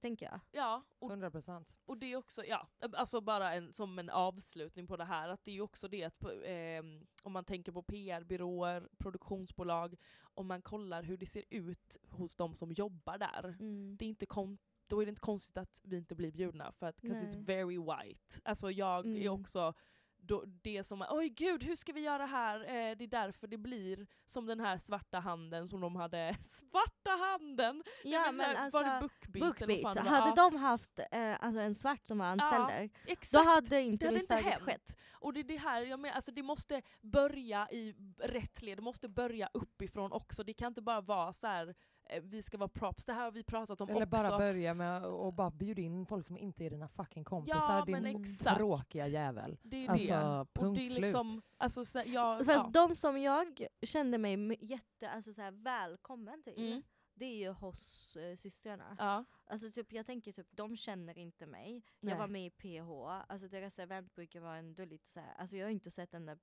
[0.00, 0.40] tänker jag.
[0.52, 1.76] Ja, och 100 procent.
[1.86, 5.44] Och det är också, ja, alltså bara en, som en avslutning på det här, att
[5.44, 9.94] det är ju också det att ehm, om man tänker på PR-byråer, produktionsbolag,
[10.34, 13.96] om man kollar hur det ser ut hos de som jobbar där, Mm.
[13.96, 14.58] det är inte kon-
[14.90, 17.78] då är det inte konstigt att vi inte blir bjudna, för att 'cause it's very
[17.78, 18.40] white.
[18.44, 19.40] Alltså jag är Mm.
[19.40, 19.74] också
[20.22, 22.60] då, det som, oj gud hur ska vi göra här?
[22.60, 27.10] Eh, det är därför det blir som den här svarta handen som de hade, svarta
[27.10, 27.82] handen!
[28.04, 29.60] Ja men var alltså, det Bookbeat?
[29.62, 30.18] eller Bookbeat, fan det var?
[30.18, 33.44] hade Ja, de haft eh, alltså en svart som var anställd där, då exakt.
[33.46, 34.62] hade inte Det hade inte hänt.
[34.62, 34.96] skett.
[35.12, 38.82] Och det är det här, jag menar, alltså det måste börja i rätt led, det
[38.82, 40.44] måste börja uppifrån också.
[40.44, 41.74] Det kan inte bara vara så här.
[42.12, 44.10] Eh, vi ska vara props, det här har vi pratat om Eller också.
[44.28, 47.76] bara börja med att bara bjuda in folk som inte är dina fucking kompisar.
[47.78, 48.56] Ja, din men exakt.
[48.56, 49.58] tråkiga jävel.
[49.62, 50.40] det är Alltså, det.
[50.40, 51.00] Och punkt det är slut.
[51.02, 52.86] liksom, alltså, så, jag, Fast ja.
[52.88, 56.82] de som jag kände mig jätte, alltså så här, välkommen till, Mm.
[57.14, 58.96] det är ju hos eh, systrarna.
[58.98, 59.24] Ja.
[59.46, 61.82] Alltså typ, jag tänker typ, de känner inte mig.
[62.00, 62.12] Nej.
[62.12, 62.90] Jag var med i PH,
[63.28, 66.26] alltså deras event brukar vara ändå lite så här, alltså jag har inte sett den
[66.26, 66.36] där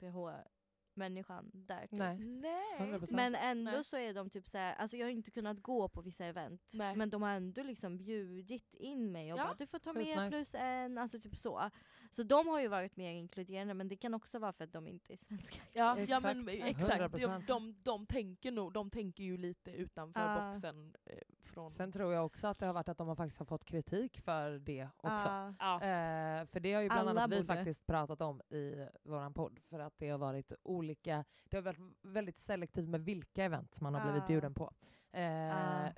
[0.98, 2.00] PH-människan där typ.
[2.00, 2.18] Nej.
[2.18, 2.80] Nej.
[2.80, 3.14] 100%.
[3.16, 3.84] Men ändå Nej.
[3.84, 6.72] så är de typ så här, alltså jag har inte kunnat gå på vissa event,
[6.74, 6.96] Nej.
[6.96, 10.06] men de har ändå liksom bjudit in mig och Ja, bara du får ta med
[10.06, 10.30] nice.
[10.30, 11.70] plus en, alltså typ så.
[12.12, 14.88] Så de har ju varit mer inkluderande men det kan också vara för att de
[14.88, 15.62] inte är svenskar.
[15.74, 16.80] Ja, ja men Exakt.
[16.82, 17.14] exakt.
[17.14, 17.48] De, 100%.
[17.48, 20.50] de, de, tänker nog, de tänker ju lite utanför Ja.
[20.52, 20.96] boxen.
[21.06, 23.46] Eh, från, Sen tror jag också att det har varit att de har faktiskt har
[23.46, 25.54] fått kritik för det också.
[25.60, 25.76] Ja.
[25.76, 27.56] Eh, för det har ju bland Alla annat vi borde.
[27.56, 29.60] faktiskt pratat om i våran podd.
[29.70, 33.94] För att det har varit olika, det har varit väldigt selektivt med vilka event man
[33.96, 34.74] har blivit bjuden på.
[35.12, 35.90] Eh, Ah.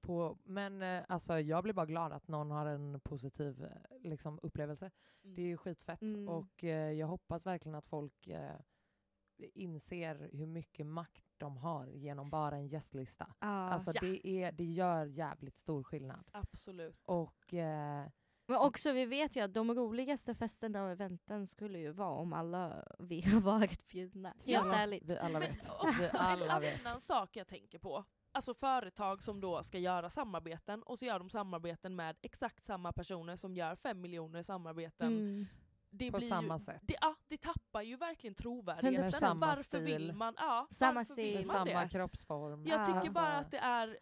[0.00, 4.38] på men eh, alltså, jag blir bara glad att någon har en positiv eh, liksom,
[4.42, 4.90] upplevelse.
[5.24, 5.34] Mm.
[5.36, 6.28] Det är ju skitfett Mm.
[6.28, 8.56] och eh, jag hoppas verkligen att folk eh,
[9.54, 13.34] inser hur mycket makt de har genom bara en gästlista.
[13.40, 13.46] Ja.
[13.46, 14.00] Alltså Ja.
[14.00, 16.28] det, är, det gör jävligt stor skillnad.
[16.32, 17.00] Absolut.
[17.04, 18.06] Och eh,
[18.46, 22.32] Men också vi vet ju att de roligaste festerna och eventen skulle ju vara om
[22.32, 24.28] alla vi har varit bjudna.
[24.28, 24.74] Helt Ja.
[24.74, 25.04] ärligt.
[25.04, 25.64] vi alla Men vet.
[25.82, 26.86] Vi också alla en vet.
[26.86, 28.04] annan sak jag tänker på.
[28.38, 32.92] Alltså företag som då ska göra samarbeten och så gör de samarbeten med exakt samma
[32.92, 35.08] personer som gör fem miljoner samarbeten.
[35.08, 35.46] Mm.
[35.90, 36.80] Det På blir samma ju, sätt.
[36.82, 39.00] Det, ja, det tappar ju verkligen trovärdigheten.
[39.04, 39.84] Med samma Varför stil.
[39.84, 41.24] vill man, ja, Samma varför stil.
[41.24, 41.88] vill Med samma det?
[41.88, 42.66] kroppsform.
[42.66, 43.98] Jag tycker Alltså- bara att det är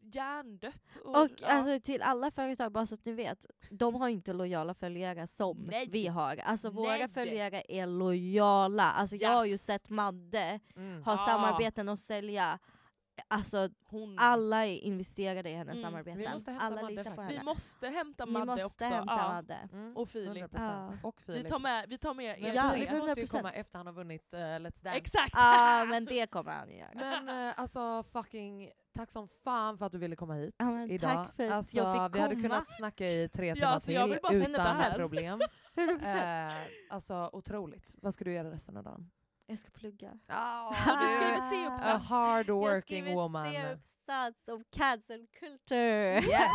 [0.00, 0.98] hjärndött.
[1.04, 1.46] Och, Och ja.
[1.48, 5.58] alltså till alla företag, bara så att ni vet, de har inte lojala följare som
[5.58, 5.88] Nej.
[5.90, 6.36] vi har.
[6.36, 7.08] Alltså våra Nej.
[7.08, 8.92] följare är lojala.
[8.92, 9.62] Alltså jag har ju Yes.
[9.64, 11.02] sett Madde Mm.
[11.02, 11.26] ha Ah.
[11.26, 12.58] samarbeten och sälja.
[13.28, 15.82] Alltså Hon, alla är investerade i hennes Mm.
[15.90, 16.18] samarbeten.
[16.18, 17.30] Vi måste hämta alla Madde litar på faktiskt.
[17.32, 17.44] vi henne.
[17.50, 18.84] måste hämta Madde måste också.
[18.84, 19.28] hämta ja.
[19.28, 19.68] Madde.
[19.72, 19.96] Mm.
[19.96, 20.44] Och Filip.
[20.52, 20.98] 100%.
[21.02, 21.48] Och Vi Filip.
[21.48, 23.30] tar med, vi tar med er Ja, Filip måste ju 100%.
[23.38, 24.90] komma efter han har vunnit eh, Let's Dance.
[24.90, 25.30] Exakt!
[25.34, 26.90] Ja men det kommer han göra.
[26.94, 30.90] Men eh, alltså fucking tack som fan för att du ville komma hit Ja, men
[30.90, 31.10] idag.
[31.26, 32.42] tack för att alltså, jag fick vi hade komma.
[32.48, 34.94] kunnat snacka i tre Ja, timmar jag till utan här.
[34.98, 35.40] problem.
[35.76, 36.56] 100%.
[36.56, 37.94] Eh, alltså otroligt.
[38.02, 39.10] Vad ska du göra resten av dagen?
[39.48, 40.08] Jag ska plugga.
[40.28, 40.70] Oh,
[41.00, 41.86] du skriver C-uppsats.
[41.86, 43.52] A hard Jag working skriver woman.
[43.52, 46.20] C-uppsats om cancel culture.
[46.20, 46.50] Yes!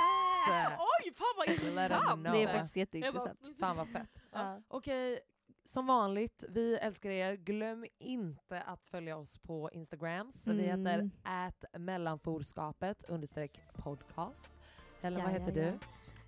[0.80, 2.24] Oj, fan vad intressant!
[2.24, 3.40] Det är faktiskt jätteintressant.
[3.48, 4.10] Jag Fan vad fett.
[4.32, 4.62] Ja.
[4.68, 5.20] Okej,
[5.64, 7.36] som vanligt, vi älskar er.
[7.36, 10.48] Glöm inte att följa oss på Instagrams.
[10.48, 10.86] Vi Mm.
[10.86, 14.52] heter at mellanforskapet understreck podcast.
[15.02, 15.72] Eller Ja, vad heter ja.
[15.72, 15.80] du?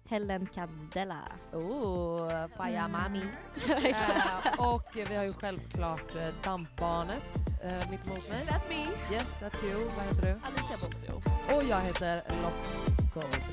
[0.10, 1.22] Helen Candela.
[1.54, 2.92] Oh, Faja Mm.
[2.92, 3.24] Mami.
[3.94, 7.24] Eh, och vi har ju självklart eh, Dampbarnet
[7.64, 8.46] eh, mitt emot mig.
[8.46, 9.90] That me, Yes, that's you.
[9.98, 10.40] Vad heter du?
[10.48, 11.22] Alicia Bossio.
[11.58, 13.44] Och jag heter Lox Gold.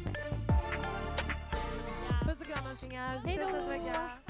[2.23, 3.21] Puss och kram älsklingar.
[3.25, 4.30] Hej då.